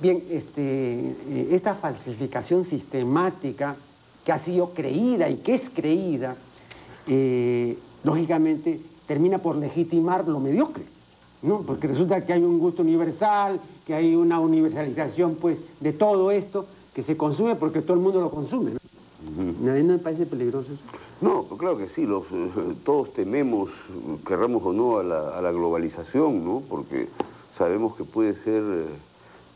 Bien, 0.00 0.22
este, 0.30 0.62
eh, 0.62 1.48
esta 1.50 1.74
falsificación 1.74 2.64
sistemática 2.64 3.76
que 4.24 4.30
ha 4.30 4.38
sido 4.38 4.70
creída 4.70 5.28
y 5.28 5.38
que 5.38 5.54
es 5.54 5.70
creída, 5.70 6.36
eh, 7.08 7.76
lógicamente 8.04 8.80
termina 9.06 9.38
por 9.38 9.56
legitimar 9.56 10.28
lo 10.28 10.38
mediocre, 10.38 10.84
¿no? 11.42 11.62
Porque 11.62 11.88
resulta 11.88 12.24
que 12.24 12.32
hay 12.32 12.44
un 12.44 12.60
gusto 12.60 12.82
universal, 12.82 13.58
que 13.86 13.94
hay 13.94 14.14
una 14.14 14.38
universalización, 14.38 15.34
pues, 15.34 15.58
de 15.80 15.92
todo 15.92 16.30
esto 16.30 16.66
que 16.94 17.02
se 17.02 17.16
consume 17.16 17.56
porque 17.56 17.80
todo 17.80 17.94
el 17.94 18.00
mundo 18.00 18.20
lo 18.20 18.30
consume, 18.30 18.72
¿no? 18.72 18.78
¿A 19.70 19.74
mí 19.74 19.82
no 19.82 19.94
me 19.94 19.98
parece 19.98 20.26
peligroso 20.26 20.72
eso? 20.72 20.82
No, 21.20 21.42
pues 21.42 21.58
claro 21.58 21.76
que 21.76 21.88
sí, 21.88 22.06
los, 22.06 22.24
todos 22.84 23.12
tememos, 23.12 23.70
querramos 24.24 24.62
o 24.64 24.72
no, 24.72 24.98
a 24.98 25.02
la, 25.02 25.50
globalización, 25.50 26.44
¿no? 26.44 26.62
Porque 26.68 27.08
sabemos 27.56 27.96
que 27.96 28.04
puede 28.04 28.34
ser 28.34 28.62
eh, 28.62 28.86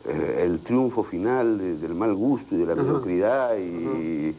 el 0.05 0.59
triunfo 0.59 1.03
final 1.03 1.79
del 1.79 1.95
mal 1.95 2.13
gusto 2.13 2.55
y 2.55 2.59
de 2.59 2.65
la 2.65 2.75
mediocridad 2.75 3.55
y, 3.57 4.35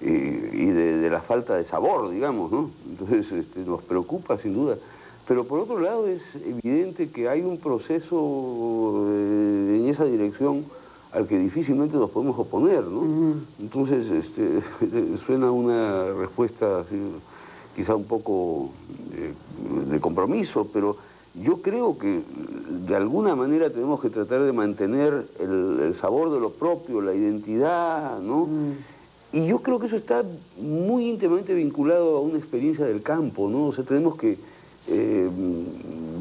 de, 0.00 1.08
la 1.10 1.20
falta 1.20 1.54
de 1.56 1.64
sabor, 1.64 2.10
digamos, 2.10 2.52
¿no? 2.52 2.70
Entonces 2.90 3.30
este, 3.32 3.60
nos 3.60 3.82
preocupa 3.82 4.36
sin 4.36 4.54
duda. 4.54 4.76
Pero 5.26 5.44
por 5.44 5.60
otro 5.60 5.80
lado 5.80 6.06
es 6.06 6.22
evidente 6.44 7.08
que 7.08 7.28
hay 7.28 7.42
un 7.42 7.58
proceso 7.58 9.06
eh, 9.08 9.80
en 9.80 9.88
esa 9.88 10.04
dirección 10.04 10.64
al 11.12 11.26
que 11.26 11.38
difícilmente 11.38 11.96
nos 11.96 12.10
podemos 12.10 12.38
oponer, 12.38 12.84
¿no? 12.84 13.36
Entonces 13.58 14.06
este, 14.10 14.60
suena 15.26 15.50
una 15.50 16.12
respuesta 16.12 16.84
quizá 17.74 17.94
un 17.94 18.04
poco 18.04 18.70
de 19.90 20.00
compromiso, 20.00 20.66
pero 20.72 20.96
yo 21.42 21.60
creo 21.60 21.98
que 21.98 22.22
de 22.86 22.96
alguna 22.96 23.34
manera 23.34 23.70
tenemos 23.70 24.00
que 24.00 24.10
tratar 24.10 24.42
de 24.42 24.52
mantener 24.52 25.26
el, 25.38 25.94
sabor 26.00 26.32
de 26.32 26.40
lo 26.40 26.50
propio, 26.50 27.00
la 27.00 27.14
identidad, 27.14 28.20
¿no? 28.20 28.46
Mm. 28.46 28.72
Y 29.32 29.46
yo 29.46 29.58
creo 29.58 29.78
que 29.78 29.86
eso 29.86 29.96
está 29.96 30.22
muy 30.60 31.08
íntimamente 31.08 31.52
vinculado 31.52 32.16
a 32.16 32.20
una 32.20 32.38
experiencia 32.38 32.86
del 32.86 33.02
campo, 33.02 33.48
¿no? 33.50 33.66
O 33.66 33.72
sea, 33.74 33.84
tenemos 33.84 34.16
que 34.16 34.38
eh, 34.88 35.28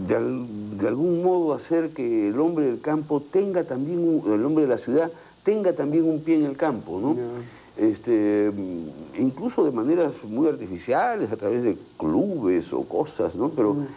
de, 0.07 0.87
algún 0.87 1.23
modo 1.23 1.53
hacer 1.53 1.91
que 1.91 2.29
el 2.29 2.39
hombre 2.39 2.65
del 2.65 2.81
campo 2.81 3.21
tenga 3.21 3.63
también, 3.63 3.99
un, 3.99 4.33
el 4.33 4.43
hombre 4.43 4.65
de 4.65 4.69
la 4.69 4.77
ciudad 4.77 5.11
tenga 5.43 5.73
también 5.73 6.09
un 6.09 6.21
pie 6.21 6.37
en 6.37 6.45
el 6.45 6.57
campo, 6.57 6.99
¿no? 6.99 7.15
Este, 7.77 8.51
incluso 9.17 9.63
de 9.63 9.71
maneras 9.71 10.11
muy 10.27 10.47
artificiales, 10.47 11.31
a 11.31 11.37
través 11.37 11.63
de 11.63 11.77
clubes 11.97 12.73
o 12.73 12.81
cosas, 12.81 13.33
¿no? 13.35 13.49
Pero... 13.49 13.75
Mm. 13.75 13.87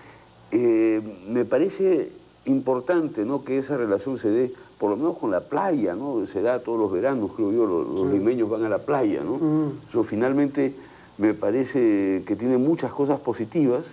Eh, 0.50 1.00
me 1.28 1.44
parece 1.44 2.10
importante 2.46 3.24
¿no? 3.24 3.44
que 3.44 3.58
esa 3.58 3.76
relación 3.76 4.18
se 4.18 4.30
dé, 4.30 4.52
por 4.78 4.90
lo 4.90 4.96
menos 4.96 5.18
con 5.18 5.30
la 5.30 5.40
playa, 5.40 5.94
¿no? 5.94 6.24
se 6.32 6.40
da 6.40 6.60
todos 6.60 6.78
los 6.78 6.90
veranos, 6.90 7.32
creo 7.36 7.52
yo, 7.52 7.66
los, 7.66 8.10
limeños 8.10 8.48
van 8.48 8.64
a 8.64 8.68
la 8.68 8.78
playa. 8.78 9.20
¿no? 9.22 9.34
Mm. 9.34 10.04
finalmente 10.04 10.74
me 11.18 11.34
parece 11.34 12.22
que 12.26 12.36
tiene 12.36 12.56
muchas 12.56 12.92
cosas 12.92 13.20
positivas, 13.20 13.84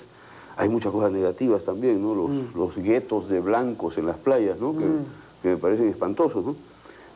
hay 0.57 0.69
muchas 0.69 0.93
cosas 0.93 1.11
negativas 1.11 1.65
también, 1.65 2.01
¿no? 2.01 2.15
los, 2.15 2.29
mm. 2.29 2.57
los 2.57 2.75
guetos 2.77 3.27
de 3.27 3.41
blancos 3.41 3.97
en 3.97 4.05
las 4.05 4.17
playas, 4.17 4.59
¿no? 4.59 4.77
que, 4.77 4.85
mm. 4.85 5.05
me 5.43 5.57
parecen 5.57 5.89
espantosos. 5.89 6.45
¿no? 6.45 6.55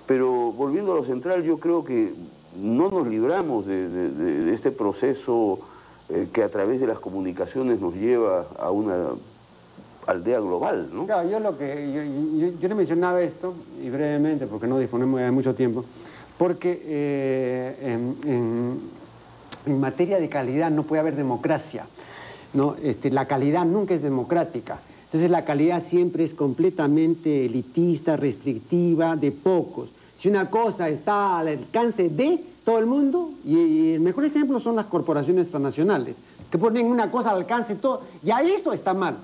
Pero 0.05 0.51
volviendo 0.51 0.91
a 0.91 0.96
lo 0.96 1.05
central, 1.05 1.43
yo 1.43 1.60
creo 1.60 1.86
que 1.86 2.13
no 2.60 2.89
nos 2.89 3.08
libramos 3.08 3.67
de 3.67 4.51
este 4.51 4.72
proceso 4.72 5.60
que 6.31 6.43
a 6.43 6.49
través 6.49 6.79
de 6.79 6.87
las 6.87 6.99
comunicaciones 6.99 7.79
nos 7.79 7.93
lleva 7.93 8.45
a 8.57 8.71
una 8.71 9.09
aldea 10.07 10.39
global, 10.39 10.89
¿no? 10.91 11.05
Claro, 11.05 11.29
yo 11.29 11.39
lo 11.39 11.57
que 11.57 12.55
yo, 12.59 12.67
le 12.67 12.75
mencionaba 12.75 13.21
esto, 13.21 13.53
y 13.83 13.89
brevemente, 13.89 14.47
porque 14.47 14.67
no 14.67 14.79
disponemos 14.79 15.19
de 15.19 15.31
mucho 15.31 15.53
tiempo, 15.53 15.85
porque 16.37 16.81
eh, 16.83 17.97
en, 18.25 18.99
materia 19.79 20.19
de 20.19 20.29
calidad 20.29 20.71
no 20.71 20.83
puede 20.83 21.01
haber 21.01 21.15
democracia, 21.15 21.85
¿no? 22.53 22.75
Este, 22.81 23.11
la 23.11 23.25
calidad 23.25 23.65
nunca 23.65 23.93
es 23.93 24.01
democrática. 24.01 24.79
Entonces 25.05 25.29
la 25.29 25.45
calidad 25.45 25.83
siempre 25.83 26.23
es 26.23 26.33
completamente 26.33 27.45
elitista, 27.45 28.17
restrictiva, 28.17 29.15
de 29.15 29.31
pocos. 29.31 29.89
Si 30.19 30.27
una 30.27 30.49
cosa 30.49 30.89
está 30.89 31.39
al 31.39 31.47
alcance 31.47 32.09
de, 32.09 32.43
todo 32.65 32.77
el 32.77 32.85
mundo 32.85 33.31
y, 33.45 33.93
el 33.93 34.01
mejor 34.01 34.25
ejemplo 34.25 34.59
son 34.59 34.75
las 34.75 34.85
corporaciones 34.85 35.49
transnacionales, 35.49 36.17
que 36.51 36.57
ponen 36.57 36.88
una 36.88 37.09
cosa 37.09 37.31
al 37.31 37.38
alcance 37.38 37.75
todo. 37.75 38.01
Ya 38.21 38.41
esto 38.41 38.73
está 38.73 38.93
mal. 38.93 39.15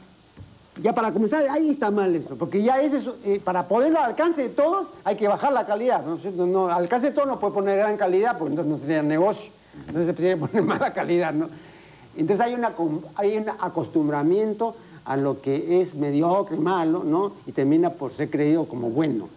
Ya 0.82 0.94
para 0.94 1.12
comenzar, 1.12 1.46
ahí 1.50 1.70
está 1.70 1.92
mal 1.92 2.16
eso, 2.16 2.36
porque 2.36 2.64
ya 2.64 2.82
es 2.82 2.94
eso, 2.94 3.16
eh, 3.24 3.40
para 3.44 3.68
ponerlo 3.68 4.00
al 4.00 4.06
alcance 4.06 4.42
de 4.42 4.50
todos 4.50 4.88
hay 5.04 5.16
que 5.16 5.28
bajar 5.28 5.54
la 5.54 5.66
calidad. 5.66 6.04
¿no? 6.06 6.46
no, 6.46 6.68
al 6.68 6.84
alcance 6.84 7.08
de 7.08 7.14
todos 7.14 7.28
no 7.28 7.40
puede 7.40 7.54
poner 7.54 7.78
gran 7.78 7.98
calidad, 7.98 8.38
porque 8.38 8.52
entonces 8.52 8.72
no 8.72 8.78
sería 8.80 9.04
negocio. 9.04 9.52
Entonces 9.88 10.08
se 10.08 10.14
tiene 10.14 10.34
que 10.36 10.48
poner 10.48 10.64
mala 10.64 10.94
calidad, 10.94 11.34
¿no? 11.34 11.50
Entonces 12.18 12.46
hay, 12.46 12.54
una, 12.54 12.72
hay 13.16 13.38
un 13.38 13.50
acostumbramiento 13.60 14.76
a 15.06 15.16
lo 15.18 15.40
que 15.40 15.82
es 15.82 15.94
mediocre, 15.94 16.58
malo, 16.58 17.04
¿no? 17.04 17.34
Y 17.46 17.52
termina 17.52 17.92
por 17.92 18.12
ser 18.12 18.30
creído 18.30 18.66
como 18.66 18.90
bueno. 18.90 19.30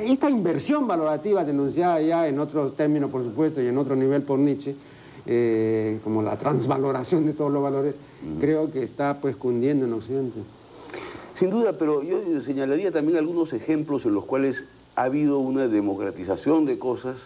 Esta 0.00 0.30
inversión 0.30 0.86
valorativa 0.86 1.44
denunciada 1.44 2.00
ya 2.00 2.28
en 2.28 2.38
otro 2.38 2.70
término, 2.70 3.08
por 3.08 3.24
supuesto, 3.24 3.60
y 3.60 3.66
en 3.66 3.76
otro 3.76 3.96
nivel 3.96 4.22
por 4.22 4.38
Nietzsche, 4.38 4.76
eh, 5.26 5.98
como 6.04 6.22
la 6.22 6.38
transvaloración 6.38 7.26
de 7.26 7.32
todos 7.32 7.52
los 7.52 7.60
valores, 7.60 7.96
mm. 8.22 8.40
creo 8.40 8.70
que 8.70 8.84
está 8.84 9.18
pues 9.20 9.34
cundiendo 9.34 9.84
en 9.84 9.94
Occidente. 9.94 10.38
Sin 11.36 11.50
duda, 11.50 11.72
pero 11.72 12.02
yo 12.04 12.18
señalaría 12.42 12.92
también 12.92 13.18
algunos 13.18 13.52
ejemplos 13.52 14.06
en 14.06 14.14
los 14.14 14.24
cuales 14.24 14.62
ha 14.94 15.02
habido 15.02 15.40
una 15.40 15.66
democratización 15.66 16.64
de 16.64 16.78
cosas 16.78 17.16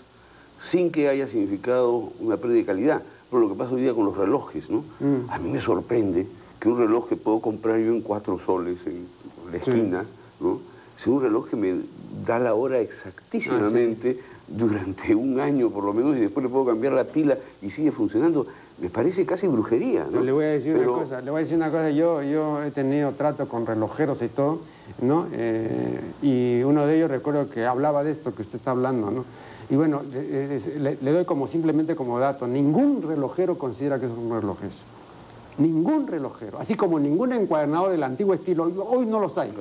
sin 0.71 0.91
que 0.91 1.09
haya 1.09 1.27
significado 1.27 2.11
una 2.19 2.39
pérdida 2.39 2.59
de 2.59 2.65
calidad. 2.65 3.03
Por 3.31 3.41
lo 3.41 3.49
que 3.51 3.55
pasa 3.55 3.75
hoy 3.75 3.83
día 3.83 3.95
con 3.95 4.07
los 4.07 4.17
relojes, 4.17 4.71
¿no? 4.71 4.79
Mm. 4.99 5.31
A 5.31 5.39
mí 5.39 5.51
me 5.51 5.61
sorprende 5.61 6.27
que 6.61 6.69
un 6.69 6.79
reloj 6.79 7.09
que 7.09 7.17
puedo 7.17 7.41
comprar 7.41 7.79
yo 7.79 7.91
en 7.91 8.03
cuatro 8.03 8.39
soles 8.39 8.77
en 8.87 9.07
la 9.51 9.57
esquina, 9.57 10.05
¿no? 10.41 10.61
Es 10.99 11.07
un 11.07 11.23
reloj 11.23 11.49
que 11.49 11.57
me 11.57 11.75
da 12.27 12.39
la 12.39 12.55
hora 12.55 12.79
exactísimamente 12.79 14.19
ah, 14.21 14.37
durante 14.47 15.15
un 15.15 15.41
año 15.41 15.71
por 15.71 15.85
lo 15.85 15.95
menos 15.95 16.19
y 16.19 16.21
después 16.21 16.45
le 16.45 16.51
puedo 16.51 16.67
cambiar 16.67 16.93
la 16.93 17.05
pila 17.05 17.39
y 17.63 17.71
sigue 17.71 17.91
funcionando. 17.91 18.47
Me 18.79 18.91
parece 18.91 19.25
casi 19.25 19.47
brujería, 19.47 20.07
¿no? 20.11 20.21
Le 20.21 20.33
voy 20.33 20.45
a 20.45 20.49
decir 20.49 20.77
una 20.77 20.87
cosa, 20.87 21.21
le 21.23 21.31
voy 21.31 21.39
a 21.41 21.43
decir 21.43 21.57
una 21.57 21.71
cosa, 21.71 21.91
yo, 21.91 22.23
yo 22.23 22.63
he 22.63 22.71
tenido 22.71 23.13
trato 23.13 23.49
con 23.49 23.65
relojeros 23.65 24.21
y 24.21 24.29
todo, 24.29 24.59
¿no? 25.01 25.27
Eh, 25.33 26.01
y 26.21 26.63
uno 26.63 26.87
de 26.87 26.97
ellos 26.97 27.11
recuerdo 27.11 27.49
que 27.49 27.65
hablaba 27.65 28.05
de 28.05 28.13
esto 28.13 28.35
que 28.35 28.43
usted 28.43 28.57
está 28.57 28.73
hablando, 28.73 29.11
¿no? 29.11 29.25
Y 29.71 29.77
bueno, 29.77 30.03
le, 30.13 30.99
le 31.01 31.13
doy 31.13 31.25
como 31.25 31.47
simplemente 31.47 31.95
como 31.95 32.19
dato, 32.19 32.47
ningún 32.47 33.03
relojero 33.03 33.57
considera 33.57 33.99
que 33.99 34.07
es 34.07 34.13
un 34.13 34.31
reloj 34.31 34.59
eso. 34.65 35.00
Ningún 35.61 36.07
relojero, 36.07 36.59
así 36.59 36.75
como 36.75 36.99
ningún 36.99 37.35
encuadernador 37.35 37.91
del 37.91 38.03
antiguo 38.03 38.33
estilo, 38.33 38.65
hoy 38.65 39.05
no 39.05 39.21
los 39.21 39.37
hay. 39.37 39.53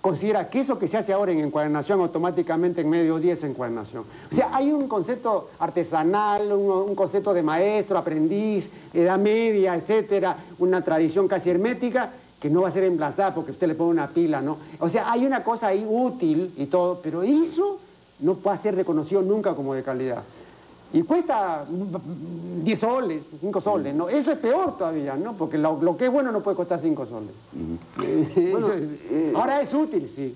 Considera 0.00 0.48
que 0.48 0.60
eso 0.60 0.78
que 0.78 0.88
se 0.88 0.96
hace 0.96 1.12
ahora 1.12 1.32
en 1.32 1.40
encuadernación 1.40 2.00
automáticamente 2.00 2.80
en 2.80 2.88
medio 2.88 3.18
día 3.18 3.34
es 3.34 3.42
encuadernación. 3.42 4.04
O 4.32 4.34
sea, 4.34 4.56
hay 4.56 4.72
un 4.72 4.88
concepto 4.88 5.50
artesanal, 5.58 6.50
un, 6.52 6.94
concepto 6.94 7.34
de 7.34 7.42
maestro, 7.42 7.98
aprendiz, 7.98 8.70
edad 8.94 9.18
media, 9.18 9.74
etcétera, 9.74 10.38
una 10.58 10.80
tradición 10.82 11.28
casi 11.28 11.50
hermética 11.50 12.12
que 12.40 12.48
no 12.48 12.62
va 12.62 12.68
a 12.68 12.70
ser 12.70 12.84
emplazada 12.84 13.34
porque 13.34 13.50
usted 13.50 13.68
le 13.68 13.74
pone 13.74 13.90
una 13.90 14.06
pila, 14.06 14.40
¿no? 14.40 14.56
O 14.80 14.88
sea, 14.88 15.12
hay 15.12 15.26
una 15.26 15.42
cosa 15.42 15.66
ahí 15.66 15.86
útil 15.86 16.54
y 16.56 16.64
todo, 16.66 16.98
pero 17.02 17.22
eso 17.22 17.78
no 18.20 18.36
puede 18.36 18.56
ser 18.58 18.74
reconocido 18.74 19.20
nunca 19.20 19.54
como 19.54 19.74
de 19.74 19.82
calidad 19.82 20.22
y 20.96 21.02
cuesta 21.02 21.66
10 22.64 22.78
soles, 22.78 23.22
5 23.38 23.60
soles, 23.60 23.94
¿no? 23.94 24.08
Eso 24.08 24.32
es 24.32 24.38
peor 24.38 24.78
todavía, 24.78 25.14
¿no? 25.14 25.34
Porque 25.34 25.58
lo, 25.58 25.94
que 25.98 26.06
es 26.06 26.10
bueno 26.10 26.32
no 26.32 26.40
puede 26.40 26.56
costar 26.56 26.80
5 26.80 27.06
soles. 27.06 27.30
Eh, 28.02 29.32
ahora 29.36 29.60
es 29.60 29.74
útil, 29.74 30.08
sí. 30.08 30.34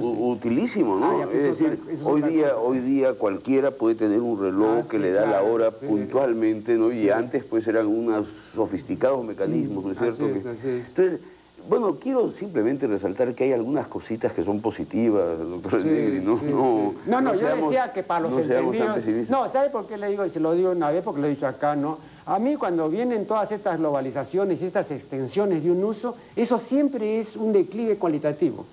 Utilísimo, 0.00 0.96
¿no? 0.96 1.10
Ah, 1.10 1.26
es 1.34 1.58
decir, 1.58 1.80
hoy 2.04 2.22
día, 2.22 2.56
hoy 2.56 2.78
día 2.78 3.14
cualquiera 3.14 3.72
puede 3.72 3.96
tener 3.96 4.20
un 4.20 4.40
reloj 4.40 4.84
ah, 4.84 4.88
que 4.88 5.00
le 5.00 5.10
da 5.10 5.26
la 5.26 5.42
hora 5.42 5.72
puntualmente, 5.72 6.76
¿no? 6.76 6.92
Y 6.92 7.10
antes 7.10 7.42
pues 7.42 7.66
eran 7.66 7.88
unos 7.88 8.28
sofisticados 8.54 9.24
mecanismos, 9.24 9.84
¿no 9.84 9.92
es 9.92 9.98
cierto? 9.98 10.24
Entonces, 10.24 11.20
bueno, 11.68 11.96
quiero 11.96 12.30
simplemente 12.32 12.86
resaltar 12.86 13.34
que 13.34 13.44
hay 13.44 13.52
algunas 13.52 13.88
cositas 13.88 14.32
que 14.32 14.44
son 14.44 14.60
positivas, 14.60 15.38
doctor 15.38 15.82
sí, 15.82 16.20
¿no? 16.22 16.40
no, 16.42 16.94
no, 17.06 17.20
no, 17.20 17.34
yo 17.34 17.56
decía 17.56 17.92
que 17.92 18.02
para 18.02 18.20
los 18.20 18.32
no 18.32 18.38
entendidos... 18.40 19.28
No, 19.28 19.50
¿sabe 19.50 19.70
por 19.70 19.86
qué 19.86 19.96
le 19.96 20.08
digo? 20.08 20.24
Y 20.24 20.30
se 20.30 20.40
lo 20.40 20.54
digo 20.54 20.70
una 20.70 20.90
vez 20.90 21.02
porque 21.02 21.20
lo 21.20 21.26
he 21.26 21.30
dicho 21.30 21.46
acá, 21.46 21.74
¿no? 21.74 21.98
A 22.26 22.38
mí 22.38 22.56
cuando 22.56 22.88
vienen 22.88 23.26
todas 23.26 23.52
estas 23.52 23.78
globalizaciones 23.78 24.60
y 24.60 24.66
estas 24.66 24.90
extensiones 24.90 25.62
de 25.62 25.70
un 25.70 25.82
uso, 25.84 26.16
eso 26.34 26.58
siempre 26.58 27.20
es 27.20 27.36
un 27.36 27.52
declive 27.52 27.96
cualitativo. 27.96 28.64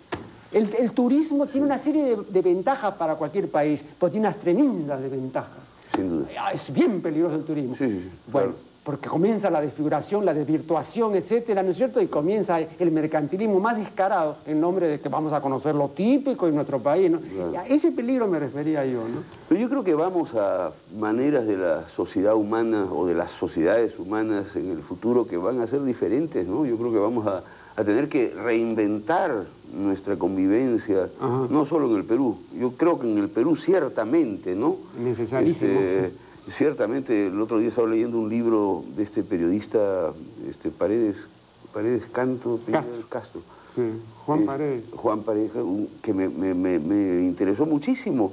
El, 0.52 0.92
turismo 0.92 1.48
tiene 1.48 1.66
una 1.66 1.80
serie 1.80 2.16
de, 2.16 2.42
ventajas 2.42 2.94
para 2.94 3.16
cualquier 3.16 3.50
país, 3.50 3.84
pero 4.00 4.12
tiene 4.12 4.28
unas 4.28 4.40
tremendas 4.40 5.02
desventajas. 5.02 5.64
Sin 5.96 6.10
duda. 6.10 6.52
Es 6.52 6.72
bien 6.72 7.02
peligroso 7.02 7.36
el 7.36 7.44
turismo. 7.44 7.76
Sí, 7.76 7.88
sí, 7.88 8.10
bueno, 8.32 8.54
porque 8.84 9.08
comienza 9.08 9.50
la 9.50 9.62
desfiguración, 9.62 10.26
la 10.26 10.34
desvirtuación, 10.34 11.16
etcétera, 11.16 11.64
¿no 11.64 11.72
es 11.72 11.78
cierto? 11.78 12.02
Y 12.02 12.08
comienza 12.08 12.60
el 12.60 12.92
mercantilismo 12.92 13.60
más 13.60 13.78
descarado 13.78 14.38
en 14.46 14.60
nombre 14.60 14.88
de 14.88 15.00
que 15.00 15.08
vamos 15.08 15.32
a 15.32 15.42
conocer 15.42 15.74
lo 15.74 15.90
típico 15.90 16.48
en 16.48 16.56
nuestro 16.56 16.80
país, 16.80 17.10
¿no? 17.10 17.20
A 17.58 17.66
ese 17.66 17.92
peligro 17.92 18.28
me 18.28 18.40
refería 18.40 18.86
yo, 18.86 19.08
¿no? 19.08 19.24
Pero 19.48 19.62
yo 19.62 19.70
creo 19.70 19.84
que 19.84 19.94
vamos 19.94 20.34
a 20.36 20.72
maneras 20.98 21.48
de 21.48 21.58
la 21.58 21.88
sociedad 21.96 22.36
humana 22.36 22.88
o 22.92 23.06
de 23.06 23.16
las 23.16 23.32
sociedades 23.32 23.98
humanas 23.98 24.54
en 24.56 24.72
el 24.72 24.80
futuro 24.80 25.26
que 25.26 25.38
van 25.38 25.62
a 25.62 25.68
ser 25.68 25.84
diferentes, 25.84 26.46
¿no? 26.46 26.66
Yo 26.66 26.78
creo 26.78 26.92
que 26.92 27.00
vamos 27.00 27.26
a, 27.26 27.44
tener 27.84 28.08
que 28.08 28.30
reinventar 28.30 29.46
nuestra 29.74 30.16
convivencia, 30.16 31.08
no 31.50 31.66
solo 31.66 31.90
en 31.90 31.96
el 31.96 32.04
Perú, 32.04 32.38
yo 32.56 32.74
creo 32.74 33.00
que 33.00 33.12
en 33.12 33.18
el 33.18 33.30
Perú 33.30 33.56
ciertamente, 33.56 34.54
¿no? 34.54 34.76
Necesarísimo. 34.96 35.80
Este, 35.80 36.12
Ciertamente, 36.52 37.28
el 37.28 37.40
otro 37.40 37.60
día 37.60 37.70
estaba 37.70 37.88
leyendo 37.88 38.20
un 38.20 38.30
libro 38.30 38.84
de 38.98 39.04
este 39.04 39.24
periodista 39.24 40.12
este, 40.50 40.72
Paredes, 40.72 41.16
Paredes 41.74 42.04
Canto, 42.12 42.60
Castro. 43.10 43.42
Sí, 43.74 43.82
Juan 44.26 44.46
Paredes. 44.46 44.86
Juan 44.96 45.22
Pareja, 45.22 45.60
que 46.04 46.14
me, 46.14 46.26
interesó 47.24 47.66
muchísimo, 47.66 48.32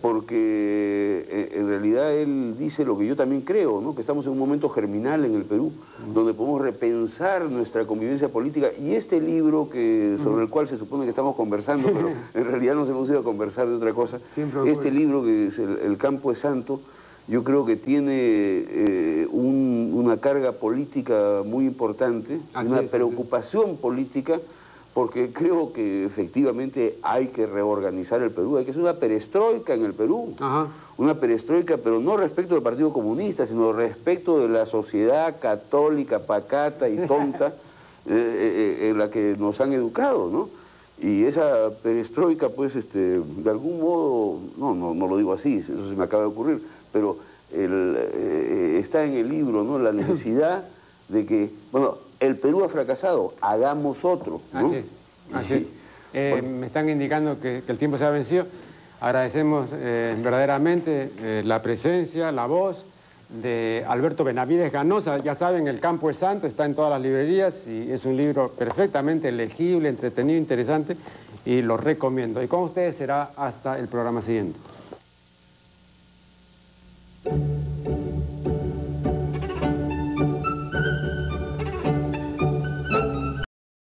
porque 0.00 1.24
eh, 1.28 1.52
en 1.54 1.68
realidad 1.68 2.12
él 2.12 2.56
dice 2.58 2.84
lo 2.84 2.98
que 2.98 3.06
yo 3.06 3.14
también 3.14 3.42
creo, 3.42 3.80
¿no? 3.80 3.94
que 3.94 4.00
estamos 4.00 4.26
en 4.26 4.32
un 4.32 4.38
momento 4.38 4.68
germinal 4.68 5.24
en 5.24 5.36
el 5.36 5.44
Perú, 5.44 5.72
donde 6.12 6.34
podemos 6.34 6.60
repensar 6.60 7.48
nuestra 7.48 7.84
convivencia 7.84 8.28
política, 8.28 8.70
y 8.80 8.94
este 8.94 9.20
libro 9.20 9.68
que, 9.70 10.16
sobre 10.24 10.42
el 10.42 10.50
cual 10.50 10.66
se 10.66 10.76
supone 10.76 11.04
que 11.04 11.10
estamos 11.10 11.36
conversando, 11.36 11.90
pero 11.92 12.10
en 12.34 12.44
realidad 12.44 12.74
nos 12.74 12.88
hemos 12.88 13.08
ido 13.08 13.20
a 13.20 13.24
conversar 13.24 13.68
de 13.68 13.74
otra 13.74 13.92
cosa, 13.92 14.18
este 14.66 14.90
libro 14.90 15.22
que 15.22 15.46
es 15.46 15.58
el 15.58 15.96
Campo 15.96 16.32
es 16.32 16.38
Santo, 16.38 16.80
yo 17.32 17.42
creo 17.44 17.64
que 17.64 17.76
tiene 17.76 18.12
eh, 18.14 19.26
una 19.32 20.18
carga 20.18 20.52
política 20.52 21.40
muy 21.42 21.64
importante, 21.64 22.38
una 22.54 22.82
preocupación 22.82 23.78
política, 23.78 24.38
porque 24.92 25.32
creo 25.32 25.72
que 25.72 26.04
efectivamente 26.04 26.98
hay 27.02 27.28
que 27.28 27.46
reorganizar 27.46 28.20
el 28.20 28.32
Perú, 28.32 28.58
hay 28.58 28.66
que 28.66 28.72
hacer 28.72 28.82
una 28.82 28.92
perestroika 28.92 29.72
en 29.72 29.86
el 29.86 29.94
Perú, 29.94 30.34
una 30.98 31.14
perestroika, 31.14 31.78
pero 31.78 32.00
no 32.00 32.18
respecto 32.18 32.52
del 32.52 32.62
Partido 32.62 32.92
Comunista, 32.92 33.46
sino 33.46 33.72
respecto 33.72 34.38
de 34.38 34.48
la 34.48 34.66
sociedad 34.66 35.40
católica, 35.40 36.18
pacata 36.18 36.86
y 36.86 37.06
tonta 37.06 37.46
eh, 38.06 38.10
eh, 38.10 38.88
en 38.90 38.98
la 38.98 39.10
que 39.10 39.36
nos 39.38 39.58
han 39.58 39.72
educado, 39.72 40.28
¿no? 40.30 40.61
Y 41.02 41.24
esa 41.24 41.70
perestroika, 41.82 42.48
pues, 42.48 42.76
este, 42.76 43.18
de 43.18 43.50
algún 43.50 43.80
modo, 43.80 44.38
no, 44.56 44.72
no, 44.74 44.94
no 44.94 45.08
lo 45.08 45.16
digo 45.16 45.32
así, 45.32 45.58
eso 45.58 45.90
se 45.90 45.96
me 45.96 46.04
acaba 46.04 46.22
de 46.22 46.28
ocurrir, 46.28 46.62
pero 46.92 47.16
eh, 47.52 48.78
está 48.80 49.04
en 49.04 49.14
el 49.14 49.28
libro, 49.28 49.64
¿no? 49.64 49.80
La 49.80 49.90
necesidad 49.90 50.64
de 51.08 51.26
que, 51.26 51.50
bueno, 51.72 51.96
el 52.20 52.36
Perú 52.36 52.62
ha 52.62 52.68
fracasado, 52.68 53.34
hagamos 53.40 54.04
otro. 54.04 54.40
Así 54.52 54.76
es, 54.76 54.86
así 55.32 55.54
es. 55.54 55.62
Eh, 56.14 56.40
me 56.40 56.66
están 56.66 56.88
indicando 56.88 57.40
que, 57.40 57.64
el 57.66 57.78
tiempo 57.78 57.98
se 57.98 58.04
ha 58.04 58.10
vencido. 58.10 58.46
Agradecemos 59.00 59.70
eh, 59.72 60.16
verdaderamente 60.22 61.42
la 61.44 61.60
presencia, 61.60 62.30
la 62.30 62.46
voz 62.46 62.84
de 63.40 63.84
Alberto 63.86 64.24
Benavides 64.24 64.72
Ganosa. 64.72 65.18
Ya 65.18 65.34
saben, 65.34 65.68
El 65.68 65.80
campo 65.80 66.10
es 66.10 66.18
santo, 66.18 66.46
está 66.46 66.64
en 66.64 66.74
todas 66.74 66.90
las 66.90 67.00
librerías 67.00 67.66
y 67.66 67.90
es 67.90 68.04
un 68.04 68.16
libro 68.16 68.48
perfectamente 68.48 69.32
legible, 69.32 69.88
entretenido, 69.88 70.38
interesante 70.38 70.96
y 71.44 71.62
lo 71.62 71.76
recomiendo. 71.76 72.42
Y 72.42 72.48
con 72.48 72.64
ustedes 72.64 72.96
será 72.96 73.30
hasta 73.36 73.78
el 73.78 73.88
programa 73.88 74.22
siguiente. 74.22 74.58